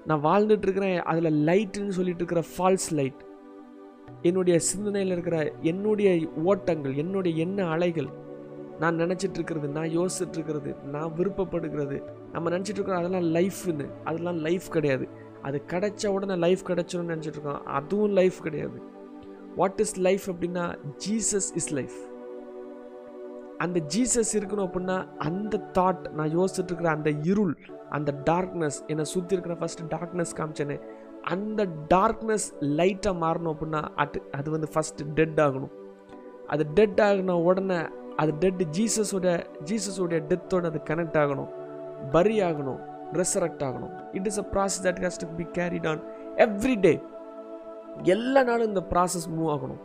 நான் 0.06 0.23
வாழ்ந்துட்டு 0.23 0.65
இருக்கிறேன் 0.67 1.00
அதில் 1.02 1.45
லைட்டுன்னு 1.45 1.95
சொல்லிட்டு 2.00 2.23
இருக்கிற 2.23 2.43
ஃபால்ஸ் 2.52 2.89
லைட் 2.93 3.21
என்னுடைய 4.21 4.60
சிந்தனையில் 4.60 5.12
இருக்கிற 5.12 5.54
என்னுடைய 5.62 6.28
ஓட்டங்கள் 6.43 6.95
என்னுடைய 6.95 7.38
எண்ண 7.45 7.65
அலைகள் 7.65 8.10
நான் 8.80 8.97
நினச்சிட்டு 8.97 9.34
இருக்கிறது 9.34 9.67
நான் 9.67 9.89
யோசிச்சுட்டு 9.89 10.34
இருக்கிறது 10.34 10.76
நான் 10.84 11.13
விருப்பப்படுகிறது 11.17 11.97
நம்ம 12.32 12.50
நினச்சிட்டு 12.50 12.80
இருக்கிறோம் 12.80 13.00
அதெல்லாம் 13.00 13.28
லைஃப்னு 13.34 13.86
அதெல்லாம் 14.04 14.38
லைஃப் 14.38 14.67
கிடையாது. 14.69 15.08
அது 15.41 15.62
கிடைச்ச 15.67 16.08
உடனே 16.08 16.36
லைஃப் 16.36 16.62
கிடைச்சிடும்னு 16.67 17.13
நினச்சிட்டு 17.13 17.38
இருக்கோம் 17.39 17.65
அதுவும் 17.65 18.12
லைஃப் 18.12 18.38
கிடையாது. 18.41 18.82
வாட் 19.60 19.80
இஸ் 19.86 19.96
லைஃப் 20.08 20.26
அப்படின்னா 20.32 20.65
ஜீசஸ் 21.06 21.50
இஸ் 21.60 21.72
லைஃப் 21.80 21.98
அந்த 23.63 23.80
ஜீசஸ் 23.96 24.32
இருக்கணும் 24.39 24.67
அப்படின்னா 24.67 24.98
அந்த 25.28 25.58
தாட் 25.78 26.04
நான் 26.17 26.34
யோசிச்சுட்டு 26.38 26.72
இருக்கிற 26.72 26.89
அந்த 26.98 27.10
இருள் 27.32 27.54
அந்த 27.89 28.12
டார்க்னஸ் 28.30 28.78
என்னை 28.88 29.06
சுற்றி 29.13 29.36
இருக்கிற 29.36 29.56
ஃபஸ்ட்டு 29.62 29.88
டார்க்னஸ் 29.96 30.34
காமிச்சேனே 30.39 30.78
அந்த 31.34 31.62
டார்க்னஸ் 31.93 32.46
லைட்டாக 32.80 33.15
மாறணும் 33.24 33.54
அப்படின்னா 33.54 33.82
அது 34.04 34.20
அது 34.38 34.52
வந்து 34.52 34.67
ஃபஸ்ட்டு 34.74 35.08
டெட் 35.20 35.39
ஆகணும். 35.46 35.74
அது 36.48 36.63
டெட் 36.78 37.02
ஆகின 37.08 37.38
உடனே 37.48 37.80
அது 38.22 38.32
டெட் 38.43 38.62
ஜீசஸோட 38.78 39.28
ஜீசஸோடைய 39.70 40.20
டெத்தோட 40.32 40.65
அது 40.72 40.80
கனெக்ட் 40.89 41.17
ஆகணும். 41.24 41.50
பரி 42.13 42.38
ஆகணும் 42.50 42.80
ரெசரக்ட் 43.20 43.63
ஆகணும். 43.67 43.93
It 44.17 44.28
is 44.32 44.39
a 44.43 44.46
process 44.54 44.80
that 44.86 45.02
has 45.06 45.22
to 45.24 45.28
be 45.39 45.46
carried 45.58 45.88
on 45.91 46.02
every 46.46 46.76
day 46.86 46.93
எல்லா 48.03 48.43
நாளும் 48.43 48.67
இந்த 48.67 48.86
ப்ராசஸ் 48.89 49.27
மூவ் 49.38 49.51
ஆகணும். 49.55 49.81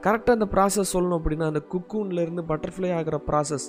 கரெக்டாக 0.00 0.30
அந்த 0.30 0.48
ப்ராசஸ் 0.54 0.92
சொல்லணும் 0.92 1.18
அப்படின்னா 1.20 1.46
அந்த 1.52 1.62
குக்கூன்லேருந்து 1.72 2.42
பட்டர்ஃப்ளை 2.48 2.94
ஆகிற 2.94 3.20
ப்ராசஸ் 3.26 3.66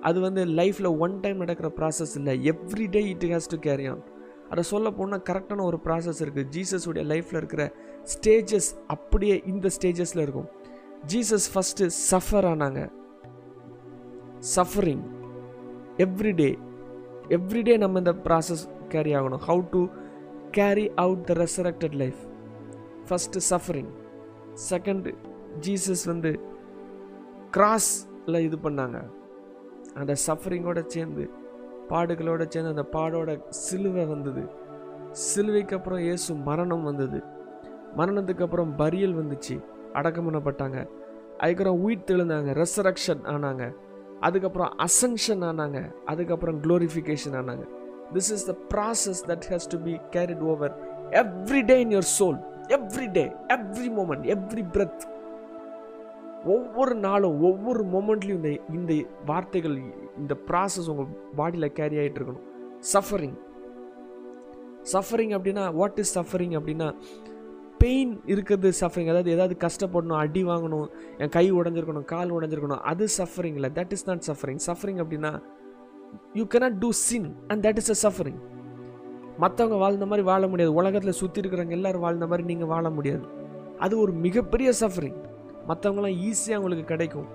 அது 0.00 0.20
வந்து 0.20 0.44
லைஃப்பில் 0.44 0.98
ஒன் 0.98 1.20
டைம் 1.20 1.36
நடக்கிற 1.36 1.72
ப்ராசஸ் 1.76 2.16
இல்லை. 2.16 2.52
Every 2.52 2.90
day 2.90 3.08
it 3.08 3.24
has 3.24 3.48
to 3.48 3.58
carry 3.58 3.86
on 3.86 4.02
அதை 4.50 4.62
சொல்ல 4.62 4.90
போனால் 4.90 5.22
கரெக்டான 5.30 5.62
ஒரு 5.62 5.78
ப்ராசஸ் 5.84 6.20
இருக்குது 6.24 6.46
ஜீசஸுடைய 6.56 7.04
லைஃப்பில் 7.12 7.36
இருக்கிற 7.36 7.72
ஸ்டேஜஸ் 8.14 8.70
அப்படியே 8.86 9.42
இந்த 9.46 9.68
ஸ்டேஜஸில் 9.80 10.20
இருக்கும். 10.20 10.48
ஜீசஸ் 11.06 11.46
ஃபஸ்ட்டு 11.54 11.90
சஃபர் 12.10 12.48
ஆனாங்க. 12.52 12.90
சஃபரிங் 14.56 15.04
எவ்ரிடே 15.96 16.58
எவ்ரிடே 17.28 17.78
நம்ம 17.78 17.98
இந்த 17.98 18.12
ப்ராசஸ் 18.12 18.68
கேரி 18.88 19.14
ஆகணும். 19.14 19.42
How 19.48 19.68
to 19.70 19.86
carry 20.50 20.90
out 20.96 21.26
the 21.26 21.34
resurrected 21.34 21.94
life 21.94 22.20
first 23.08 23.40
suffering 23.50 23.92
second 24.70 25.14
Jesus 25.60 26.06
வந்து 26.06 26.40
கிராஸில் 27.56 28.38
இது 28.38 28.56
பண்ணாங்க. 28.56 29.10
அந்த 29.94 30.14
சஃபரிங்கோட 30.26 30.86
சேர்ந்து 30.86 31.30
பாடுகளோட 31.88 32.48
சேர்ந்து 32.48 32.74
அந்த 32.74 32.84
பாடோட 32.92 33.48
சிலுவை 33.48 34.04
வந்தது. 34.04 34.48
சிலுவைக்கு 35.10 35.76
அப்புறம் 35.76 35.98
இயேசு 35.98 36.34
மரணம் 36.34 36.82
வந்தது. 36.82 37.22
மரணத்துக்கு 37.96 38.42
அப்புறம் 38.42 38.76
பரியல் 38.76 39.16
வந்துச்சு. 39.16 39.64
அடக்கம் 39.92 40.26
பண்ணப்பட்டாங்க 40.28 40.88
அதுக்கப்புறம் 41.38 41.82
உயிர் 41.82 42.04
தெழுந்தாங்க. 42.06 42.50
ரெசரக்ஷன் 42.52 43.22
ஆனாங்க. 43.24 43.74
அதுக்கப்புறம் 44.20 44.76
அசங்ஷன் 44.78 45.42
ஆனாங்க. 45.42 45.94
அதுக்கப்புறம் 46.04 46.62
க்ளோரிஃபிகேஷன் 46.62 47.32
ஆனாங்க. 47.32 47.68
This 48.12 48.30
is 48.36 48.46
the 48.46 48.56
process 48.74 49.28
that 49.30 49.42
has 49.48 49.68
to 49.68 49.78
be 49.78 49.92
carried 50.10 50.40
over 50.40 50.74
every 51.10 51.64
day 51.64 51.80
in 51.80 51.88
your 51.88 52.10
soul 52.18 52.51
every 52.74 53.12
day 53.12 53.24
every 53.48 53.88
moment 53.98 54.26
every 54.34 54.64
breath 54.72 55.04
ஒவ்வொரு 56.44 56.94
நாளும் 56.94 57.42
ஒவ்வொரு 57.42 57.82
மொமெண்ட்லையும் 57.84 58.40
இந்த 58.40 58.50
இந்த 58.72 58.92
வார்த்தைகள் 59.26 59.76
இந்த 60.18 60.36
ப்ராசஸ் 60.46 60.88
உங்கள் 60.88 61.10
பாடியில் 61.36 61.72
கேரி 61.72 61.96
ஆகிட்டு 61.96 62.18
இருக்கணும். 62.18 62.42
சஃபரிங் 62.92 63.36
சஃபரிங் 64.92 65.34
அப்படின்னா 65.36 65.74
வாட் 65.74 65.98
இஸ் 65.98 66.18
சஃபரிங் 66.18 66.56
அப்படின்னா 66.58 66.88
பெயின் 67.78 68.22
இருக்கிறது 68.26 68.72
சஃபரிங் 68.80 69.08
அதாவது 69.08 69.30
ஏதாவது 69.30 69.56
கஷ்டப்படணும் 69.60 70.16
அடி 70.16 70.44
வாங்கணும் 70.44 70.88
என் 71.18 71.28
கை 71.28 71.52
உடஞ்சிருக்கணும் 71.52 72.04
கால் 72.04 72.32
உடஞ்சிருக்கணும் 72.32 72.82
அது 72.82 73.06
சஃபரிங் 73.18 73.54
இல்லை 73.54 73.70
that 73.74 73.92
is 73.92 74.06
not 74.06 74.24
suffering 74.26 74.60
suffering 74.66 75.00
அப்படின்னா 75.02 75.32
you 76.32 76.44
cannot 76.44 76.78
do 76.78 76.90
sin 76.92 77.28
and 77.48 77.66
that 77.66 77.76
is 77.76 78.04
a 78.04 78.10
suffering 78.10 78.40
மற்றவங்க 79.42 79.78
வாழ்ந்த 79.82 80.06
மாதிரி 80.06 80.24
வாழ 80.30 80.48
முடியாது. 80.48 80.72
உலகத்தில் 80.80 81.20
சுற்றி 81.20 81.40
இருக்கிறவங்க 81.40 81.76
எல்லோரும் 81.78 82.04
வாழ்ந்த 82.06 82.26
மாதிரி 82.26 82.46
நீங்கள் 82.50 82.70
வாழ 82.72 82.90
முடியாது. 82.90 83.24
அது 83.84 83.94
ஒரு 83.98 84.12
மிகப்பெரிய 84.12 84.72
சஃபரிங் 84.80 85.20
மற்றவங்களாம் 85.68 86.18
ஈஸியாக 86.28 86.58
அவங்களுக்கு 86.58 86.84
கிடைக்கும். 86.84 87.28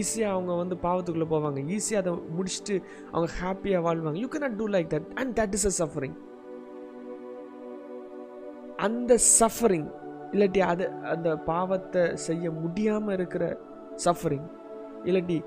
ஈஸியாக 0.00 0.34
அவங்க 0.34 0.52
வந்து 0.62 0.76
பாவத்துக்குள்ளே 0.84 1.28
போவாங்க. 1.34 1.60
ஈஸியாக 1.76 2.02
அதை 2.02 2.12
முடிச்சுட்டு 2.36 2.76
அவங்க 3.12 3.28
ஹாப்பியாக 3.40 3.84
வாழ்வாங்க. 3.86 4.18
You 4.24 4.28
can 4.34 4.44
not 4.46 4.58
do 4.60 4.68
like 4.76 4.90
that 4.94 5.08
and 5.14 5.32
that 5.40 5.54
is 5.58 5.68
a 5.70 5.74
suffering 5.80 6.16
அந்த 8.86 9.18
சஃபரிங் 9.40 9.88
இல்லாட்டி 10.34 10.60
அது 10.72 10.84
அந்த 11.14 11.36
பாவத்தை 11.36 12.04
செய்ய 12.26 12.50
முடியாமல் 12.50 13.14
இருக்கிற 13.14 13.44
சஃபரிங் 14.04 14.46
இல்லாட்டி 15.08 15.38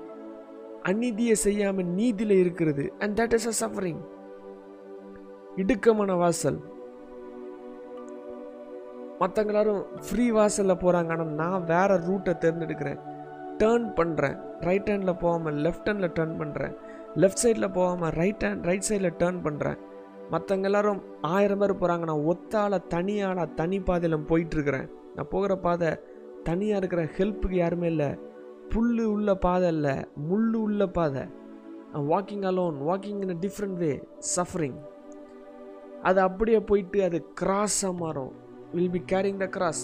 அநீதியை 0.90 1.34
செய்யாமல் 1.46 1.88
நீதியில் 1.98 2.36
இருக்கிறது. 2.42 2.84
And 2.98 3.20
that 3.20 3.34
is 3.38 3.48
a 3.52 3.54
suffering 3.62 4.00
இடுக்கமான 5.62 6.14
வாசல். 6.22 6.58
மற்றவங்க 9.20 9.52
எல்லாரும் 9.52 9.82
ஃப்ரீ 10.06 10.24
வாசலில் 10.38 10.80
போகிறாங்க 10.82 11.12
ஆனால் 11.14 11.36
நான் 11.42 11.66
வேறு 11.70 11.94
ரூட்டை 12.08 12.32
தேர்ந்தெடுக்கிறேன். 12.42 12.98
டேர்ன் 13.60 13.86
பண்ணுறேன் 13.98 14.36
ரைட் 14.66 14.90
ஹேண்டில் 14.92 15.20
போகாமல் 15.22 15.58
லெஃப்ட் 15.66 15.88
ஹேண்டில் 15.90 16.14
டேர்ன் 16.16 16.34
பண்ணுறேன் 16.40 16.74
லெஃப்ட் 17.22 17.42
சைடில் 17.42 17.74
போகாமல் 17.76 18.12
ரைட் 18.20 18.44
ஹேண்ட் 18.46 18.66
ரைட் 18.68 18.88
சைடில் 18.88 19.16
டேர்ன் 19.20 19.38
பண்ணுறேன் 19.46 19.78
மற்றவங்க 20.32 20.68
எல்லாரும் 20.70 21.00
ஆயிரம் 21.34 21.60
பேர் 21.62 21.80
போகிறாங்க 21.80 22.04
நான் 22.10 22.26
ஒத்தால 22.32 22.80
தனியால 22.94 23.46
தனி 23.60 23.78
பாதையில் 23.88 24.26
போயிட்டுருக்கிறேன். 24.30 24.88
நான் 25.16 25.32
போகிற 25.34 25.52
பாதை 25.66 25.90
தனியாக 26.48 26.80
இருக்கிற 26.80 27.02
ஹெல்ப்புக்கு 27.16 27.56
யாருமே 27.62 27.88
இல்லை. 27.92 28.10
புல் 28.72 28.98
உள்ள 29.14 29.30
பாதை 29.46 29.68
இல்லை. 29.76 29.94
முள் 30.28 30.52
உள்ள 30.64 30.86
பாதை. 30.98 31.24
Walking 32.12 32.46
alone 32.50 32.78
walking 32.88 33.20
in 33.24 33.34
a 33.36 33.38
different 33.44 33.78
way 33.84 33.92
suffering 34.36 34.78
அது 36.08 36.18
அப்படியே 36.28 36.60
போயிட்டு 36.70 36.98
அது 37.08 37.18
கிராஸாக 37.40 37.92
மாறும். 38.02 38.32
Will 38.74 38.94
be 38.96 39.02
carrying 39.12 39.38
the 39.44 39.46
cross 39.56 39.82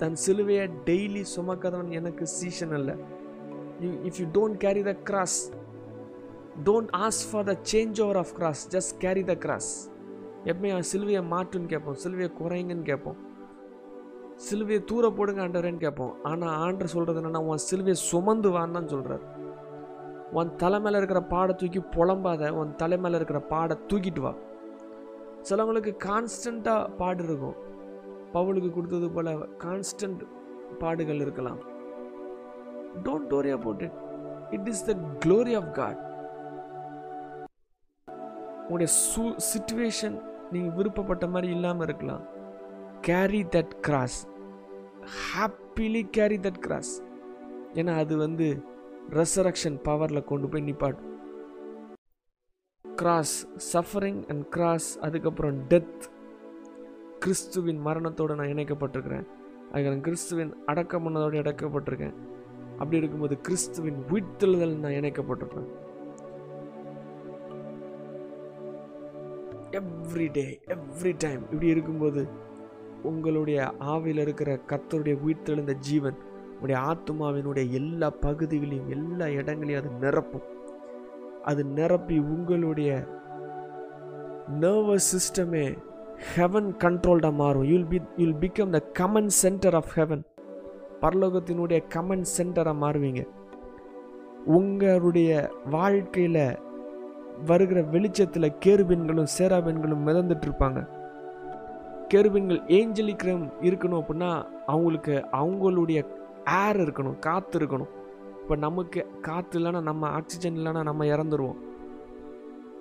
தன் 0.00 0.16
சிலுவையை 0.24 0.66
டெய்லி 0.88 1.22
சுமக்காதவன் 1.36 1.90
எனக்கு 1.98 2.24
சீசன் 2.38 2.74
அல்ல. 2.78 2.90
You 3.82 3.90
if 4.08 4.18
you 4.20 4.26
don't 4.36 4.58
carry 4.64 4.82
the 4.90 4.94
cross 5.08 5.38
don't 6.68 6.90
ask 7.06 7.26
for 7.30 7.46
the 7.50 7.54
change 7.72 7.98
over 8.04 8.20
of 8.22 8.32
cross 8.38 8.62
just 8.74 8.94
carry 9.04 9.24
the 9.32 9.34
cross 9.44 9.72
எப்பவுமே 10.50 10.70
சிலுவையை 10.92 11.22
மாட்டுன்னு 11.32 11.70
கேட்போம். 11.72 11.98
சிலுவையை 12.04 12.30
குறைங்கன்னு 12.40 12.86
கேட்போம். 12.90 13.18
சிலுவையை 14.46 14.80
தூர 14.90 15.04
போடுங்க 15.16 15.40
ஆண்டவரேன்னு 15.46 15.82
கேட்போம். 15.86 16.12
ஆனால் 16.30 16.54
ஆண்டர் 16.66 16.92
சொல்கிறது 16.94 17.20
என்னென்னா 17.20 17.42
உன் 17.50 17.66
சிலுவையை 17.70 17.98
சுமந்து 18.10 18.50
வான்னு 18.54 18.76
தான் 18.78 18.92
சொல்கிறார் 18.94 19.24
உன் 20.38 20.52
தலை 20.62 20.78
மேலே 20.84 20.96
இருக்கிற 21.00 21.20
பாடை 21.32 21.52
தூக்கி 21.60 21.80
புலம்பாத 21.96 22.50
உன் 22.60 22.72
தலை 22.82 22.98
மேலே 23.04 23.18
இருக்கிற 23.20 23.40
பாடை 23.52 23.74
தூக்கிட்டு 23.90 24.22
வா. 24.26 24.32
சிலவங்களுக்கு 25.48 25.92
கான்ஸ்டண்ட்டாக 26.06 26.90
பாடு 27.00 27.22
இருக்கும். 27.28 27.58
பவுலுக்கு 28.34 28.70
கொடுத்தது 28.76 29.08
போல் 29.16 29.32
கான்ஸ்டன்ட் 29.64 30.22
பாடுகள் 30.82 31.22
இருக்கலாம். 31.24 31.60
Don't 33.06 33.32
worry 33.36 33.52
about 33.58 33.82
it 33.86 33.98
it 34.56 34.68
is 34.72 34.84
the 34.88 34.94
glory 35.24 35.52
of 35.60 35.70
God 35.80 36.00
உங்களுடைய 38.64 38.90
சு 39.02 39.24
சுச்சுவேஷன் 39.50 40.16
நீங்கள் 40.52 40.74
விருப்பப்பட்ட 40.78 41.24
மாதிரி 41.34 41.48
இல்லாமல் 41.56 41.86
இருக்கலாம். 41.88 42.24
Carry 43.08 43.42
that 43.54 43.74
cross 43.86 44.18
happily 45.26 46.02
carry 46.16 46.38
that 46.46 46.60
cross 46.66 46.92
ஏன்னா 47.80 47.92
அது 48.02 48.14
வந்து 48.24 48.48
ரெசரக்ஷன் 49.18 49.78
பவரில் 49.88 50.28
கொண்டு 50.30 50.48
போய் 50.48 50.66
நிப்பாட்டும். 50.68 51.10
கிராஸ் 53.00 53.34
சஃபரிங் 53.72 54.22
அண்ட் 54.28 54.48
கிராஸ் 54.48 54.88
அதுக்கப்புறம் 54.98 55.58
டெத் 55.68 56.02
கிறிஸ்துவின் 57.18 57.80
மரணத்தோடு 57.86 58.34
நான் 58.34 58.52
இணைக்கப்பட்டிருக்கிறேன். 58.54 59.26
அதுக்கப்புறம் 59.72 60.00
கிறிஸ்துவின் 60.00 60.52
அடக்கம் 60.66 61.04
பண்ணதோடு 61.04 61.38
இணைக்கப்பட்டிருக்கேன் 61.42 62.16
அப்படி 62.72 62.96
இருக்கும்போது 62.96 63.40
கிறிஸ்துவின் 63.40 64.00
உயிர்த்தெழுதல் 64.12 64.74
நான் 64.84 64.98
இணைக்கப்பட்டிருக்கேன் 65.00 65.68
எவ்ரி 69.78 70.28
டே 70.32 70.46
எவ்ரி 70.76 71.14
டைம் 71.18 71.42
இப்படி 71.42 71.66
இருக்கும்போது 71.66 72.22
உங்களுடைய 73.02 73.60
ஆவியில் 73.94 74.22
இருக்கிற 74.26 74.52
கத்தருடைய 74.66 75.16
உயிர்த்தெழுந்த 75.26 75.74
ஜீவன் 75.88 76.18
உங்களுடைய 76.54 76.80
ஆத்மாவினுடைய 76.92 77.66
எல்லா 77.80 78.10
பகுதிகளையும் 78.10 78.90
எல்லா 78.90 79.28
இடங்களையும் 79.40 79.82
அது 79.82 79.92
நிரப்பும். 80.04 80.46
அது 81.44 81.64
நிரப்பி 81.64 82.18
உங்களுடைய 82.18 83.04
நர்வஸ் 84.60 85.10
சிஸ்டமே 85.12 85.78
ஹெவன் 86.34 86.74
கண்ட்ரோல்டாக 86.78 87.32
மாறும். 87.32 87.62
You'll 87.62 87.88
be 87.88 88.00
you'll 88.16 88.36
become 88.40 88.70
the 88.70 88.82
command 88.98 89.26
centre 89.26 89.74
of 89.74 89.92
heaven 89.94 90.22
பரலோகத்தினுடைய 91.00 91.80
come on 91.94 92.24
சென்டராக 92.38 92.74
மாறுவீங்க. 92.80 93.26
உங்களுடைய 94.44 95.50
வாழ்க்கையில் 95.70 96.58
வருகிற 97.46 97.82
வெளிச்சத்தில் 97.82 98.56
கேருபின்களும் 98.66 99.26
சேராபின்களும் 99.38 100.06
மிதந்துட்டு 100.06 100.46
இருப்பாங்க 100.46 100.88
கேருபீன்கள் 102.14 102.60
ஏஞ்சலிக்கிரம் 102.68 103.52
இருக்கணும் 103.60 104.00
அப்படின்னா 104.00 104.44
அவங்களுக்கு 104.66 105.24
அவங்களுடைய 105.32 106.04
ஏர் 106.44 106.76
இருக்கணும் 106.76 107.18
காற்று 107.18 107.58
இருக்கணும். 107.58 107.90
இப்போ 108.50 108.62
நமக்கு 108.62 109.00
காற்று 109.20 109.56
இல்லைன்னா 109.60 109.80
நம்ம 109.88 110.04
ஆக்சிஜன் 110.08 110.56
இல்லைன்னா 110.56 110.80
நம்ம 110.88 111.04
இறந்துருவோம். 111.04 111.58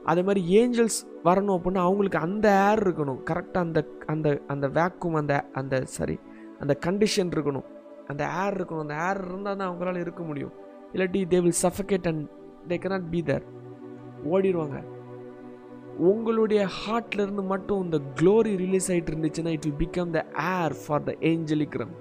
அதே 0.06 0.22
மாதிரி 0.22 0.42
ஏஞ்சல்ஸ் 0.60 0.98
வரணும் 1.28 1.56
அப்படின்னா 1.58 1.82
அவங்களுக்கு 1.88 2.20
அந்த 2.20 2.48
ஏர் 2.70 2.82
இருக்கணும். 2.86 3.20
கரெக்டாக 3.30 3.64
அந்த 3.66 3.82
அந்த 4.06 4.30
அந்த 4.48 4.68
வேக்கும் 4.78 5.18
அந்த 5.22 5.36
அந்த 5.54 5.82
சாரி 5.96 6.20
அந்த 6.60 6.76
கண்டிஷன் 6.86 7.32
இருக்கணும். 7.36 7.68
அந்த 8.08 8.24
ஏர் 8.46 8.58
இருக்கணும். 8.60 8.84
அந்த 8.86 8.98
ஏர் 9.08 9.22
இருந்தால் 9.30 9.60
தான் 9.62 9.70
அவங்களால 9.70 10.04
இருக்க 10.06 10.24
முடியும். 10.24 10.54
இல்லாட்டி 10.94 11.22
they 11.36 11.42
will 11.46 11.60
suffocate 11.62 12.10
and 12.14 12.26
they 12.68 12.80
cannot 12.86 13.08
be 13.14 13.24
there 13.30 13.46
ஓடிடுவாங்க. 14.34 14.80
உங்களுடைய 16.12 16.68
ஹார்ட்லேருந்து 16.80 17.46
மட்டும் 17.54 17.84
இந்த 17.84 18.00
க்ளோரி 18.22 18.56
ரிலீஸ் 18.66 18.92
ஆகிட்டு 18.92 19.14
இருந்துச்சுன்னா 19.16 19.54
it 19.58 19.70
will 19.70 19.82
become 19.86 20.10
the 20.10 20.26
air 20.58 20.76
for 20.84 21.04
the 21.04 21.16
angelic realm 21.34 21.96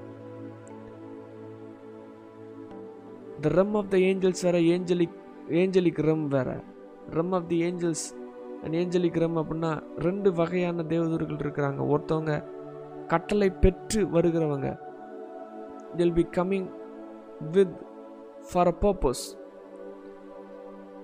the 3.41 3.49
realm 3.49 3.75
of 3.75 3.91
the 3.91 3.97
angels 3.97 4.43
வேற 4.43 4.59
ஏஞ்சலிக் 4.59 5.17
ஏஞ்சலிக் 5.49 6.03
ரம் 6.03 6.29
வேற. 6.29 6.61
Realm 7.11 7.33
of 7.33 7.49
the 7.49 7.63
angels 7.63 8.05
and 8.63 8.75
angelic 8.75 9.19
realm 9.19 9.37
அப்படின்னா 9.37 9.83
ரெண்டு 9.99 10.33
வகையான 10.33 10.83
தேவதூர்கள் 10.83 11.43
இருக்கிறாங்க. 11.45 11.81
ஒருத்தவங்க 11.95 12.45
கட்டளை 13.07 13.51
பெற்று 13.51 14.07
வருகிறவங்க. 14.07 14.79
They'll 15.97 16.13
be 16.13 16.27
coming 16.31 16.71
with 17.53 17.77
for 18.53 18.67
a 18.67 18.75
purpose 18.81 19.25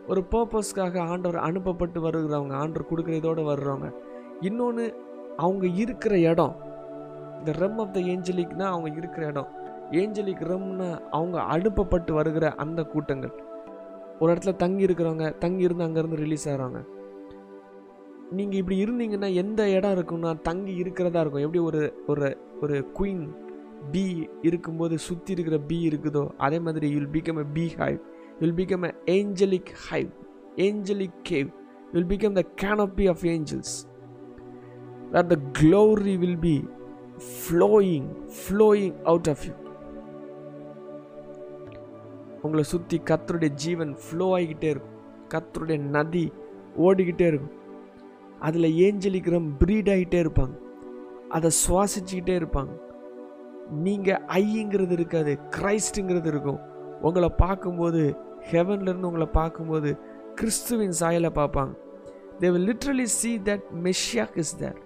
ஒரு 0.09 0.25
பர்பஸ்க்காக 0.31 0.99
ஆண்டவர் 1.09 1.41
அனுப்பப்பட்டு 1.41 2.01
வருகிறவங்க 2.01 2.53
ஆண்டவர் 2.53 2.91
கொடுக்குற 2.91 3.09
இதோடு 3.09 3.43
வர்றவங்க. 3.43 3.95
இன்னொன்று 4.41 4.95
அவங்க 5.37 5.67
இருக்கிற 5.67 6.19
இடம். 6.19 6.57
இந்த 7.39 7.53
ரெம் 7.53 7.79
ஆஃப் 7.79 7.95
த 7.95 8.01
ஏஞ்சலிக்னால் 8.01 8.75
அவங்க 8.75 8.91
இருக்கிற 8.97 9.27
இடம். 9.27 9.63
ஏஞ்சலிக் 10.01 10.45
ரெம்னா 10.51 10.89
அவங்க 11.11 11.37
அனுப்பப்பட்டு 11.55 12.13
வருகிற 12.13 12.47
அந்த 12.65 12.81
கூட்டங்கள். 12.93 13.35
ஒரு 14.21 14.29
இடத்துல 14.33 14.57
தங்கி 14.57 14.87
இருக்கிறவங்க 14.87 15.29
தங்கி 15.39 15.63
இருந்து 15.63 15.87
அங்கேருந்து 15.87 16.21
ரிலீஸ் 16.25 16.49
ஆகிறாங்க. 16.49 16.81
நீங்கள் 18.39 18.61
இப்படி 18.61 18.77
இருந்தீங்கன்னா 18.85 19.31
எந்த 19.35 19.63
இடம் 19.71 19.95
இருக்குன்னா 19.97 20.31
தங்கி 20.43 20.75
இருக்கிறதா 20.83 21.21
இருக்கும். 21.21 21.45
எப்படி 21.47 21.63
ஒரு 21.69 21.83
ஒரு 22.07 22.29
ஒரு 22.63 22.77
குயின் 22.99 23.25
பி 23.93 24.05
இருக்கும்போது 24.43 24.99
சுற்றி 24.99 25.33
இருக்கிற 25.33 25.57
பி 25.71 25.79
இருக்குதோ 25.89 26.23
அதே 26.37 26.59
மாதிரி 26.59 26.89
you'll 26.95 27.11
become 27.17 27.41
a 27.43 27.47
beehive 27.81 27.99
you'll 28.43 28.57
become 28.61 28.87
a 28.89 28.93
angelic 29.17 29.73
hive 29.89 30.11
angelic 30.67 31.19
cave 31.31 31.49
you'll 31.95 32.09
become 32.13 32.37
the 32.41 32.45
canopy 32.63 33.07
of 33.15 33.25
angels 33.35 33.75
where 35.13 35.27
the 35.33 35.37
glory 35.59 36.15
will 36.23 36.41
be 36.47 36.57
flowing 37.35 38.09
flowing 38.39 38.97
out 39.05 39.29
of 39.33 39.45
you 39.49 39.53
உங்களை 42.45 42.65
சுற்றி 42.73 42.97
கத்தருடைய 43.11 43.53
ஜீவன் 43.65 43.93
ஃப்ளோ 44.05 44.27
ஆகிக்கிட்டே 44.37 44.71
இருக்கும். 44.75 44.97
கத்தருடைய 45.33 45.79
நதி 45.97 46.25
ஓடிக்கிட்டே 46.87 47.27
இருக்கும். 47.33 47.55
அதில் 48.47 48.77
ஏஞ்சலிக்கிறம் 48.87 49.47
ப்ரீட் 49.61 49.91
ஆகிட்டே 49.95 50.19
இருப்பாங்க. 50.25 50.57
அதை 51.37 51.51
சுவாசிச்சுக்கிட்டே 51.63 52.35
இருப்பாங்க. 52.41 52.73
நீங்கள் 53.85 54.23
ஐங்கிறது 54.39 54.95
இருக்காது 54.99 55.33
கிரைஸ்டுங்கிறது 55.57 56.29
இருக்கும். 56.33 56.61
உங்களை 57.01 57.29
பார்க்கும்போது 57.45 58.03
ஹெவன்லேருந்து 58.51 59.09
உங்களை 59.11 59.29
பார்க்கும்போது 59.41 59.91
கிறிஸ்துவின் 60.39 60.97
சாயலை 61.01 61.31
பார்ப்பாங்க. 61.41 61.75
They 62.41 62.49
will 62.55 62.69
literally 62.71 63.07
see 63.19 63.31
that 63.49 63.67
Messiah 63.87 64.39
is 64.43 64.57
there 64.59 64.79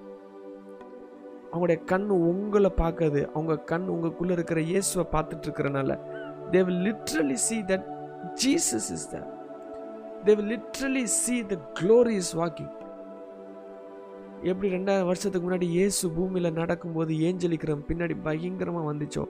அவங்களுடைய 1.51 1.79
கண் 1.90 2.09
உங்களை 2.31 2.71
பார்க்காது. 2.83 3.21
அவங்க 3.35 3.55
கண் 3.71 3.87
உங்களுக்குள்ளே 3.94 4.35
இருக்கிற 4.38 4.61
இயேசுவை 4.71 5.05
பார்த்துட்டு 5.12 5.47
they 6.52 6.61
will 6.68 6.82
literally 6.88 7.38
see 7.46 7.58
that 7.70 7.87
Jesus 8.42 8.90
is 8.96 9.08
the 9.14 9.18
they 10.26 10.34
will 10.38 10.52
literally 10.54 11.04
see 11.22 11.37
the 11.52 11.56
glory 11.80 12.14
is 12.22 12.34
walking 12.42 12.72
எப்படி 14.50 14.68
ரெண்டாயிரம் 14.76 15.08
வருஷத்துக்கு 15.11 15.46
முன்னாடி 15.46 15.68
இயேசு 15.76 16.11
பூமியில் 16.16 16.56
நடக்கும்போது 16.58 17.12
ஏஞ்சலிக்கிறம் 17.28 17.87
பின்னாடி 17.88 18.14
பயங்கரமாக 18.26 18.88
வந்துச்சோ? 18.90 19.24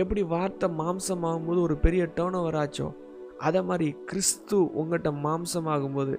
எப்படி 0.00 0.22
வார்த்தை 0.34 0.68
மாம்சம் 0.80 1.24
ஆகும்போது 1.28 1.60
ஒரு 1.60 1.74
பெரிய 1.76 2.02
டேர்ன் 2.16 2.36
ஓவர் 2.40 2.58
ஆச்சோ? 2.62 2.86
அதே 3.38 3.60
மாதிரி 3.60 3.88
கிறிஸ்து 4.10 4.58
உங்கள்கிட்ட 4.80 5.10
மாம்சம் 5.24 5.68
ஆகும்போது 5.74 6.14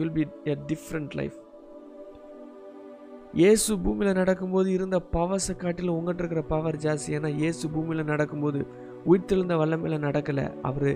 you'll 0.00 0.12
be 0.12 0.26
a 0.44 0.56
different 0.72 1.14
life 1.20 1.38
இயேசு 3.34 3.78
பூமியில் 3.78 4.18
நடக்கும்போது 4.20 4.68
இருந்த 4.72 4.98
பவர்ஸை 5.12 5.56
காட்டிலும் 5.56 5.96
உங்கள்கிட்ட 5.98 6.22
இருக்கிற 6.24 6.42
பவர் 6.54 6.76
ஜாஸ்தி. 6.76 7.10
ஏன்னா 7.18 7.30
இயேசு 7.42 7.64
பூமியில் 7.70 8.10
நடக்கும்போது 8.12 8.60
உயிர்த்தெழுந்த 9.06 9.54
வல்லமையில் 9.60 10.04
நடக்கலை. 10.06 10.44
அவர் 10.62 10.90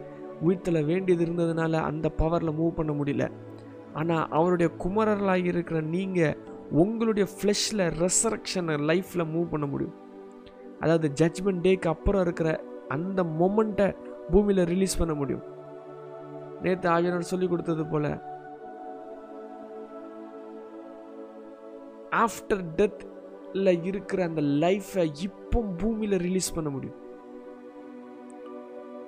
உயிர்த்தெழ 0.46 0.84
வேண்டியது 0.84 1.24
இருந்ததுனால 1.24 1.80
அந்த 1.90 2.08
பவரில் 2.08 2.58
மூவ் 2.60 2.78
பண்ண 2.78 2.92
முடியல. 2.92 3.26
ஆனால் 3.94 4.28
அவருடைய 4.28 4.72
குமரர்களாக 4.84 5.50
இருக்கிற 5.52 5.80
நீங்கள் 5.80 6.36
உங்களுடைய 6.70 7.28
ஃப்ளெஷில் 7.32 7.84
ரெசரக்ஷனை 8.02 8.76
லைஃப்பில் 8.90 9.30
மூவ் 9.34 9.50
பண்ண 9.50 9.66
முடியும். 9.66 9.94
அதாவது 10.80 11.08
ஜட்ஜ்மெண்ட் 11.20 11.64
டேக்கு 11.66 11.86
அப்புறம் 11.86 12.20
இருக்கிற 12.20 12.60
அந்த 12.88 13.22
மொமெண்ட்டை 13.22 13.96
பூமியில் 14.30 14.64
ரிலீஸ் 14.64 14.98
பண்ண 14.98 15.14
முடியும். 15.14 15.44
நேற்று 16.62 16.90
ஆஜனர் 16.90 17.30
சொல்லி 17.32 17.46
கொடுத்தது 17.48 17.86
போல் 17.86 18.10
ஆஃப்டர் 22.24 22.64
டெத்தில் 22.78 23.84
இருக்கிற 23.84 24.24
அந்த 24.24 24.40
லைஃப்பை 24.40 25.12
இப்போ 25.20 25.60
பூமியில் 25.60 26.18
ரிலீஸ் 26.18 26.54
பண்ண 26.54 26.70
முடியும். 26.70 26.98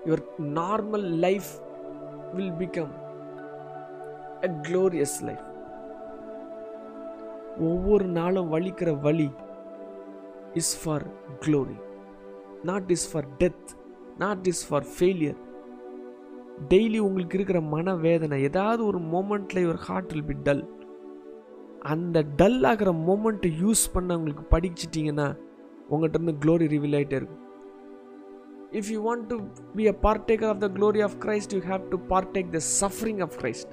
Your 0.06 0.24
normal 0.58 1.06
life 1.24 1.50
will 2.34 2.54
become 2.62 2.92
a 4.46 4.50
glorious 4.68 5.18
life 5.28 5.46
ஒவ்வொரு 7.70 8.06
நாளும் 8.18 8.52
வலிக்கிற 8.54 8.90
வலி 9.00 9.28
is 10.54 10.74
for 10.80 11.04
glory 11.40 11.76
not 12.64 12.90
is 12.96 13.08
for 13.10 13.28
death 13.38 13.68
not 14.18 14.46
is 14.52 14.64
for 14.68 14.86
failure 14.94 15.40
daily 16.68 16.98
உங்களுக்கு 16.98 17.36
இருக்கிற 17.38 17.60
மனவேதனை 17.74 18.36
ஏதாவது 18.50 18.82
ஒரு 18.86 19.00
மோமெண்ட்டில் 19.14 19.64
your 19.64 19.82
heart 19.88 20.12
will 20.12 20.28
be 20.30 20.36
dull 20.42 20.62
அந்த 21.94 22.22
டல் 22.36 22.62
ஆகிற 22.64 22.92
மோமெண்ட்டை 23.08 23.50
யூஸ் 23.62 23.82
பண்ண 23.94 24.16
உங்களுக்கு 24.16 24.44
படிச்சிட்டிங்கன்னா 24.54 25.26
உங்கள்கிட்ட 25.90 26.18
இருந்து 26.18 26.40
க்ளோரி 26.44 26.66
ரிவீல் 26.74 26.96
ஆகிட்டே 26.98 27.18
இருக்கும். 27.20 27.42
If 28.80 28.90
you 28.94 29.00
want 29.08 29.26
to 29.32 29.36
be 29.78 29.86
a 29.92 29.96
partaker 30.06 30.50
of 30.52 30.62
the 30.64 30.68
glory 30.78 31.02
of 31.08 31.16
Christ 31.24 31.54
you 31.56 31.60
have 31.70 31.84
to 31.94 31.98
partake 32.12 32.50
the 32.56 32.62
suffering 32.80 33.22
of 33.26 33.36
Christ 33.42 33.72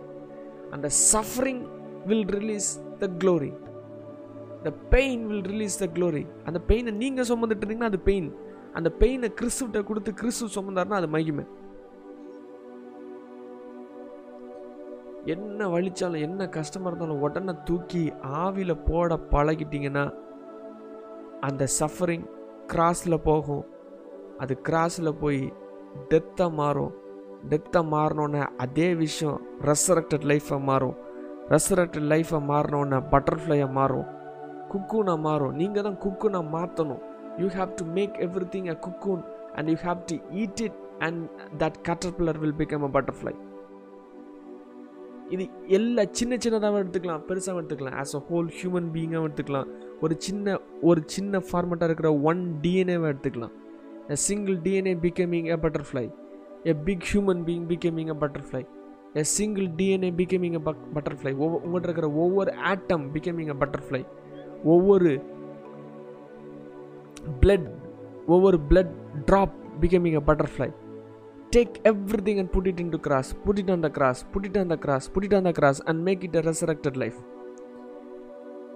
அந்த 0.75 0.89
suffering 1.11 1.63
will 2.11 2.29
release 2.39 2.69
the 3.03 3.09
glory 3.23 3.51
the 4.67 4.71
pain 4.95 5.23
will 5.31 5.47
release 5.53 5.75
the 5.83 5.87
glory 5.97 6.23
அந்த 6.47 6.59
பெயினை 6.69 6.93
நீங்கள் 7.01 7.27
சுமந்துட்டு 7.31 7.63
இருந்தீங்கன்னா 7.63 7.91
அது 7.93 8.01
pain 8.11 8.29
அந்த 8.77 8.89
பெயினை 9.01 9.27
கிறிஸ்துவிட்ட 9.39 9.79
கொடுத்து 9.89 10.11
கிறிஸ்து 10.21 10.45
சுமந்தாருன்னா 10.55 10.99
அது 11.01 11.09
மகிமை. 11.15 11.43
என்ன 15.33 15.67
வலிச்சாலும் 15.73 16.23
என்ன 16.27 16.47
கஷ்டமாக 16.55 16.89
இருந்தாலும் 16.89 17.21
உடனே 17.25 17.53
தூக்கி 17.67 18.01
ஆவியில் 18.43 18.81
போட 18.87 19.19
பழகிட்டீங்கன்னா 19.33 20.05
அந்த 21.47 21.67
சஃபரிங் 21.79 22.25
கிராஸில் 22.71 23.23
போகும். 23.29 23.63
அது 24.41 24.53
கிராஸில் 24.67 25.19
போய் 25.21 25.41
டெத்தாக 26.11 26.51
மாறும். 26.61 26.93
டெத்தாக 27.51 27.85
மாறினோன்னே 27.93 28.43
அதே 28.65 28.87
விஷயம் 29.03 29.39
ரெசரக்டட் 29.69 30.25
லைஃப்பை 30.31 30.59
மாறும். 30.69 30.95
ரெசரக்டட் 31.53 32.09
லைஃப்பை 32.13 32.39
மாறினோன்னே 32.51 32.99
பட்டர்ஃப்ளையாக 33.13 33.77
மாறும். 33.79 34.07
குக்கூனாக 34.71 35.19
மாறும். 35.27 35.55
நீங்கள் 35.61 35.85
தான் 35.87 35.99
குக்குனை 36.05 36.41
மாற்றணும் 36.55 37.01
you 37.41 37.47
have 37.57 37.71
to 37.79 37.85
make 37.97 38.15
everything 38.55 38.69
a 38.73 38.77
cocoon 38.85 39.23
and 39.55 39.69
you 39.71 39.77
have 39.87 39.99
to 40.11 40.15
eat 40.41 40.61
it 40.67 40.77
and 41.07 41.21
that 41.63 41.79
caterpillar 41.89 42.39
will 42.43 42.59
become 42.61 42.85
a 42.89 42.91
butterfly 42.97 43.33
இது 45.33 45.43
எல்லா 45.77 46.03
சின்ன 46.19 46.33
சின்னதாகவும் 46.43 46.81
எடுத்துக்கலாம் 46.81 47.23
பெருசாகவும் 47.27 47.61
எடுத்துக்கலாம். 47.61 47.97
ஆஸ் 48.01 48.15
அ 48.17 48.21
ஹோல் 48.29 48.49
ஹியூமன் 48.57 48.89
பீயிங்காகவும் 48.95 49.27
எடுத்துக்கலாம். 49.27 49.69
ஒரு 50.03 50.15
சின்ன 50.25 50.55
ஒரு 50.89 51.01
சின்ன 51.15 51.41
ஃபார்மேட்டாக 51.47 51.89
இருக்கிற 51.89 52.09
ஒன் 52.29 52.41
டிஎன்ஏவை 52.63 53.07
எடுத்துக்கலாம். 53.11 53.53
A 54.09 54.15
single 54.15 54.55
DNA 54.55 54.99
becoming 54.99 55.51
a 55.51 55.57
butterfly, 55.57 56.07
a 56.65 56.73
big 56.73 57.01
human 57.01 57.43
being 57.43 57.67
becoming 57.67 58.09
a 58.09 58.13
butterfly, 58.13 58.61
a 59.15 59.23
single 59.23 59.67
DNA 59.67 60.15
becoming 60.15 60.55
a 60.55 60.59
bu- 60.59 60.91
butterfly, 60.93 61.33
ஒவ்வொ- 61.33 61.61
உங்கள்ட்ட 61.65 61.83
இருக்கிற 61.83 62.11
ஒவ்வொரு 62.11 62.51
ஆட்டம் 62.51 63.05
becoming 63.13 63.49
a 63.49 63.53
butterfly, 63.53 64.05
ஒவ்வொரு 64.63 65.21
blood, 67.41 67.69
ஒவ்வொரு 68.27 68.59
blood 68.69 68.87
drop 69.25 69.49
becoming 69.81 70.13
a 70.13 70.21
butterfly. 70.21 70.69
Take 71.55 71.73
everything 71.83 72.39
and 72.39 72.49
put 72.51 72.67
it 72.67 72.79
into 72.79 72.97
cross, 72.97 73.23
put 73.45 73.59
it 73.59 73.71
on 73.71 73.83
the 73.83 73.91
cross, 73.91 74.15
put 74.31 74.45
it 74.45 74.57
on 74.57 74.69
the 74.69 74.77
cross, 74.77 75.11
put 75.13 75.23
it 75.23 75.33
on 75.33 75.45
the 75.45 75.53
cross 75.53 75.81
and 75.87 76.03
make 76.03 76.23
it 76.23 76.35
a 76.35 76.41
resurrected 76.41 76.97
life. 76.97 77.17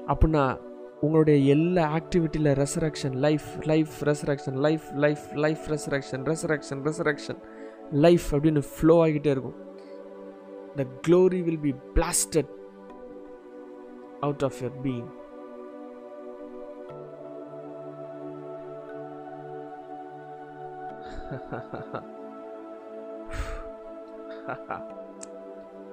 அப்படின்னா 0.09 0.57
உங்களுடைய 1.01 1.37
எல்லா 1.53 1.83
ஆக்டிவிட்டியில் 1.97 2.51
resurrection 2.61 3.15
life 3.25 3.49
life 3.65 3.95
resurrection 4.09 4.57
life 4.65 4.87
life 4.95 5.25
life 5.45 5.65
resurrection 5.73 6.23
resurrection 6.31 6.81
resurrection 6.87 7.39
life 8.05 8.27
அப்படின்னு 8.33 8.63
flow 8.71 8.95
ஆகிட்டே 9.05 9.33
இருக்கும் 9.35 9.59
the 10.79 10.85
glory 11.07 11.41
will 11.47 11.63
be 11.67 11.73
blasted 11.95 12.51
out 14.21 14.45
of 14.49 14.59
your 14.63 14.77
being 14.83 15.09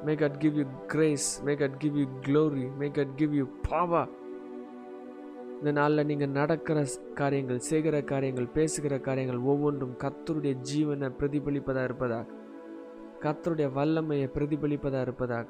May 0.05 0.17
God 0.17 0.39
give 0.39 0.55
you 0.55 0.67
grace. 0.87 1.41
May 1.43 1.57
God 1.57 1.81
give 1.81 1.97
you 1.97 2.07
glory. 2.23 2.69
May 2.73 2.91
God 2.91 3.17
give 3.17 3.33
you 3.33 3.47
power. 3.65 4.07
இந்த 5.65 5.81
நாளில் 5.81 6.07
நீங்கள் 6.07 6.31
நடக்கிற 6.31 6.79
காரியங்கள் 7.15 7.59
செய்கிற 7.59 8.01
காரியங்கள் 8.03 8.49
பேசுகிற 8.53 8.99
காரியங்கள் 8.99 9.39
ஒவ்வொன்றும் 9.39 9.95
கத்தருடைய 10.03 10.55
ஜீவனை 10.71 11.09
பிரதிபலிப்பதாக 11.21 11.85
இருப்பதாக. 11.85 12.27
கத்தருடைய 13.23 13.69
வல்லமையை 13.73 14.27
பிரதிபலிப்பதாக 14.35 15.01
இருப்பதாக. 15.01 15.47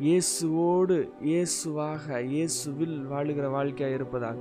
இயேசுவோடு 0.00 0.96
இயேசுவாக 1.30 2.20
இயேசுவில் 2.34 2.96
வாழுகிற 3.12 3.50
வாழ்க்கையாக 3.50 3.94
இருப்பதாக. 3.94 4.38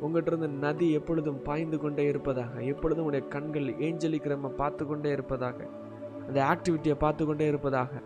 உங்கள்கிட்ட 0.00 0.32
இருந்து 0.32 0.50
நதி 0.66 0.92
எப்பொழுதும் 0.92 1.40
பாய்ந்து 1.42 1.78
கொண்டே 1.78 2.04
இருப்பதாக. 2.04 2.62
எப்பொழுதும் 2.72 3.04
உடைய 3.04 3.24
கண்கள் 3.28 3.70
ஏஞ்சலிக்கிறம 3.88 4.54
பார்த்து 4.56 4.86
கொண்டே 4.86 5.10
இருப்பதாக. 5.10 5.58
அந்த 6.28 6.38
ஆக்டிவிட்டியை 6.52 6.98
பார்த்து 6.98 7.26
கொண்டே 7.26 7.46
இருப்பதாக. 7.46 8.02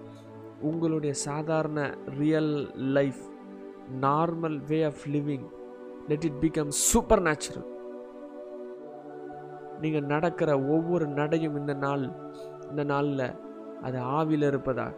உங்களுடைய 0.61 1.14
சாதாரண 1.28 1.97
real 2.18 2.55
life 2.76 3.22
normal 3.91 4.59
way 4.64 4.82
of 4.82 5.05
living 5.07 5.47
let 6.09 6.24
it 6.24 6.41
become 6.41 6.68
supernatural 7.22 7.68
நீங்கள் 9.80 10.05
நடக்கிற 10.05 10.59
ஒவ்வொரு 10.59 11.07
நடையும் 11.07 11.57
இந்த 11.57 11.74
நாள் 11.74 12.12
இந்த 12.70 12.84
நாளில் 12.84 13.36
அது 13.82 13.99
ஆவியில் 13.99 14.47
இருப்பதாக. 14.47 14.95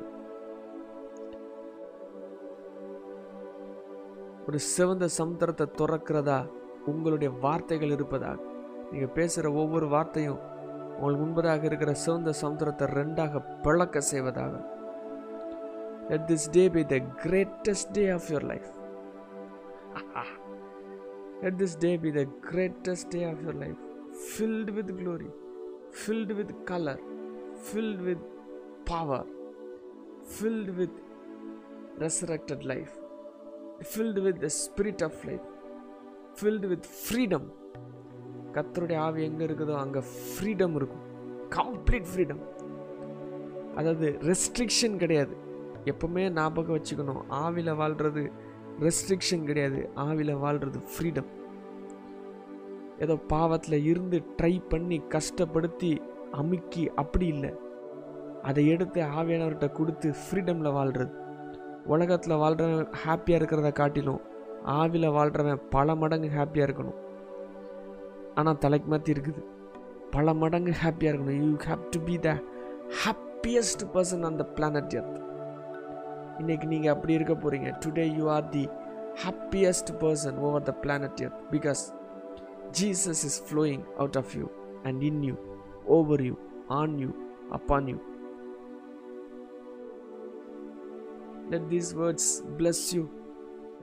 ஒரு 4.46 4.58
சிவந்த 4.58 5.08
சமுத்திரத்தை 5.18 5.66
துறக்கிறதா 5.80 6.46
உங்களுடைய 6.86 7.32
வார்த்தைகள் 7.40 7.90
இருப்பதாக. 7.90 8.38
நீங்கள் 8.90 9.14
பேசுகிற 9.14 9.52
ஒவ்வொரு 9.52 9.88
வார்த்தையும் 9.88 10.40
உங்களுக்கு 10.94 11.24
முன்பதாக 11.24 11.64
இருக்கிற 11.64 11.94
சிவந்த 11.94 12.32
சமுத்திரத்தை 12.42 12.86
ரெண்டாக 12.98 13.42
பிளக்க 13.62 14.00
செய்வதாக. 14.00 14.54
Let 16.10 16.26
this 16.32 16.50
day 16.50 16.68
be 16.68 16.84
the 16.84 16.96
greatest 16.96 17.92
day 17.92 18.08
of 18.08 18.28
your 18.28 18.42
life 18.42 18.70
Let 21.42 21.58
this 21.58 21.74
day 21.74 21.96
be 21.96 22.10
the 22.10 22.26
greatest 22.42 23.10
day 23.10 23.24
of 23.24 23.42
your 23.42 23.52
life, 23.54 23.76
filled 24.34 24.70
with 24.70 24.96
glory, 24.98 25.30
filled 25.92 26.30
with 26.30 26.50
color, 26.64 26.98
filled 27.62 28.00
with 28.00 28.18
power, 28.86 29.24
filled 30.28 30.70
with 30.76 30.90
resurrected 31.98 32.64
life, 32.64 32.94
filled 33.84 34.18
with 34.18 34.40
the 34.40 34.50
spirit 34.50 35.02
of 35.02 35.24
life, 35.24 35.48
filled 36.36 36.64
with 36.64 36.86
freedom. 37.08 37.44
கத்தருடைய 38.54 38.98
ஆவி 39.04 39.20
எங்கே 39.26 39.44
இருக்குதோ 39.48 39.74
அங்கே 39.82 40.00
freedom 40.14 40.74
இருக்கும் 40.78 41.04
complete 41.54 42.08
freedom 42.10 42.42
அதாவது 43.76 44.08
restriction 44.30 44.96
கிடையாது 45.02 45.34
எப்பவுமே 45.92 46.24
ஞாபகம் 46.38 46.76
வச்சுக்கணும் 46.76 47.22
ஆவியில் 47.42 47.78
வாழ்கிறது 47.80 48.22
ரெஸ்ட்ரிக்ஷன் 48.80 49.44
கிடையாது. 49.44 49.90
ஆவில 49.96 50.34
வாழ்றது 50.44 50.80
ஃப்ரீடம் 50.92 51.30
ஏதோ 52.98 53.14
பாவத்தில் 53.14 53.84
இருந்து 53.84 54.22
ட்ரை 54.42 54.62
பண்ணி 54.68 55.02
கஷ்டப்படுத்தி 55.14 56.00
அமுக்கி 56.30 56.90
அப்படி 56.90 57.26
இல்லை. 57.26 57.52
அதை 58.42 58.68
எடுத்து 58.68 59.02
ஆவியானவர்கிட்ட 59.02 59.72
கொடுத்து 59.72 60.14
ஃப்ரீடமில் 60.20 60.72
வாழ்கிறது 60.72 61.20
உலகத்தில் 61.86 62.40
வாழ்கிறவன் 62.42 62.92
ஹாப்பியாக 63.04 63.38
இருக்கிறத 63.40 63.72
காட்டிலும் 63.72 64.20
ஆவில 64.80 65.12
வாழ்கிறவன் 65.12 65.62
பல 65.70 65.94
மடங்கு 65.94 66.28
ஹாப்பியாக 66.28 66.66
இருக்கணும். 66.68 66.98
ஆனால் 68.34 68.58
தலைக்கு 68.58 68.88
மாற்றி 68.88 69.12
இருக்குது. 69.12 69.42
பல 70.10 70.34
மடங்கு 70.34 70.74
ஹாப்பியாக 70.82 71.12
இருக்கணும். 71.12 71.40
You 71.42 71.56
have 71.56 71.82
to 71.90 72.00
be 72.04 72.18
the 72.18 72.42
happiest 73.04 73.84
person 73.94 74.24
on 74.24 74.36
the 74.36 74.44
planet 74.44 74.94
earth 75.00 75.18
இன்னைக்கு 76.41 76.67
நீங்கள் 76.73 76.93
அப்படி 76.95 77.17
இருக்க 77.17 77.35
போகிறீங்க 77.43 77.69
today 77.83 78.05
you 78.17 78.25
are 78.37 78.49
the 78.55 78.63
happiest 79.23 79.91
person 80.03 80.37
over 80.47 80.67
the 80.69 80.73
planet 80.83 81.21
earth 81.27 81.39
because 81.55 81.83
Jesus 82.79 83.23
is 83.29 83.39
flowing 83.47 83.85
out 84.01 84.19
of 84.23 84.35
you 84.39 84.47
and 84.89 85.01
in 85.09 85.23
you 85.29 85.35
over 85.97 86.23
you 86.29 86.35
on 86.81 86.95
you 87.05 87.09
upon 87.59 87.89
you 87.93 87.97
Let 91.49 91.69
these 91.69 91.93
words 91.95 92.23
bless 92.57 92.93
you. 92.93 93.09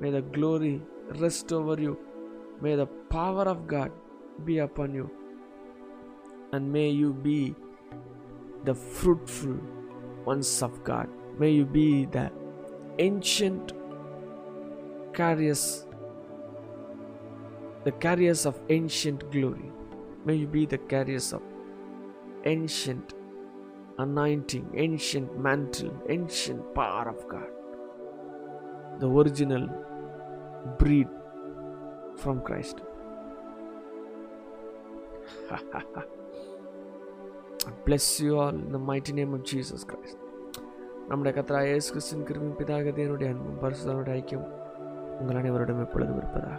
May 0.01 0.11
the 0.11 0.21
glory 0.21 0.73
rest 1.15 1.51
over 1.51 1.81
you. 1.81 1.97
May 2.61 2.77
the 2.77 2.87
power 3.09 3.45
of 3.45 3.67
God 3.67 3.91
be 4.45 4.59
upon 4.59 4.95
you. 4.95 5.11
And 6.53 6.71
may 6.71 6.91
you 6.91 7.15
be 7.15 7.55
the 8.65 8.75
fruitful 8.75 9.57
ones 10.27 10.63
of 10.63 10.85
God. 10.85 11.09
May 11.39 11.53
you 11.53 11.65
be 11.67 12.05
the 12.07 12.31
ancient 13.00 13.74
carriers, 15.14 15.88
the 17.86 17.92
carriers 17.94 18.46
of 18.46 18.60
ancient 18.70 19.32
glory. 19.32 19.72
May 20.26 20.36
you 20.36 20.48
be 20.48 20.66
the 20.66 20.78
carriers 20.78 21.32
of 21.34 21.42
ancient 22.46 23.14
anointing, 23.98 24.70
ancient 24.76 25.40
mantle, 25.40 25.92
ancient 26.10 26.76
power 26.76 27.08
of 27.10 27.28
God. 27.28 27.48
The 29.00 29.08
original 29.10 29.70
breed 30.78 31.08
from 32.18 32.42
Christ. 32.42 32.82
Bless 37.86 38.20
you 38.20 38.40
all 38.40 38.50
in 38.50 38.72
the 38.72 38.80
mighty 38.80 39.14
name 39.14 39.34
of 39.34 39.44
Jesus 39.44 39.84
Christ. 39.84 40.19
நம்முடைய 41.10 41.32
கத்தரா 41.38 41.60
இயேசு 41.68 41.88
கிறிஸ்துவின் 41.92 42.28
கிருபையும் 42.28 42.58
பிதாக 42.60 42.92
தேவனுடைய 42.98 43.30
அன்பும் 43.30 43.62
பரிசுத்தனுடைய 43.62 44.18
ஐக்கியம் 44.20 44.48
உங்கள் 45.20 45.36
அனைவரிடம் 45.36 45.84
எப்பொழுதும் 45.86 46.18
இருப்பதாக. 46.18 46.58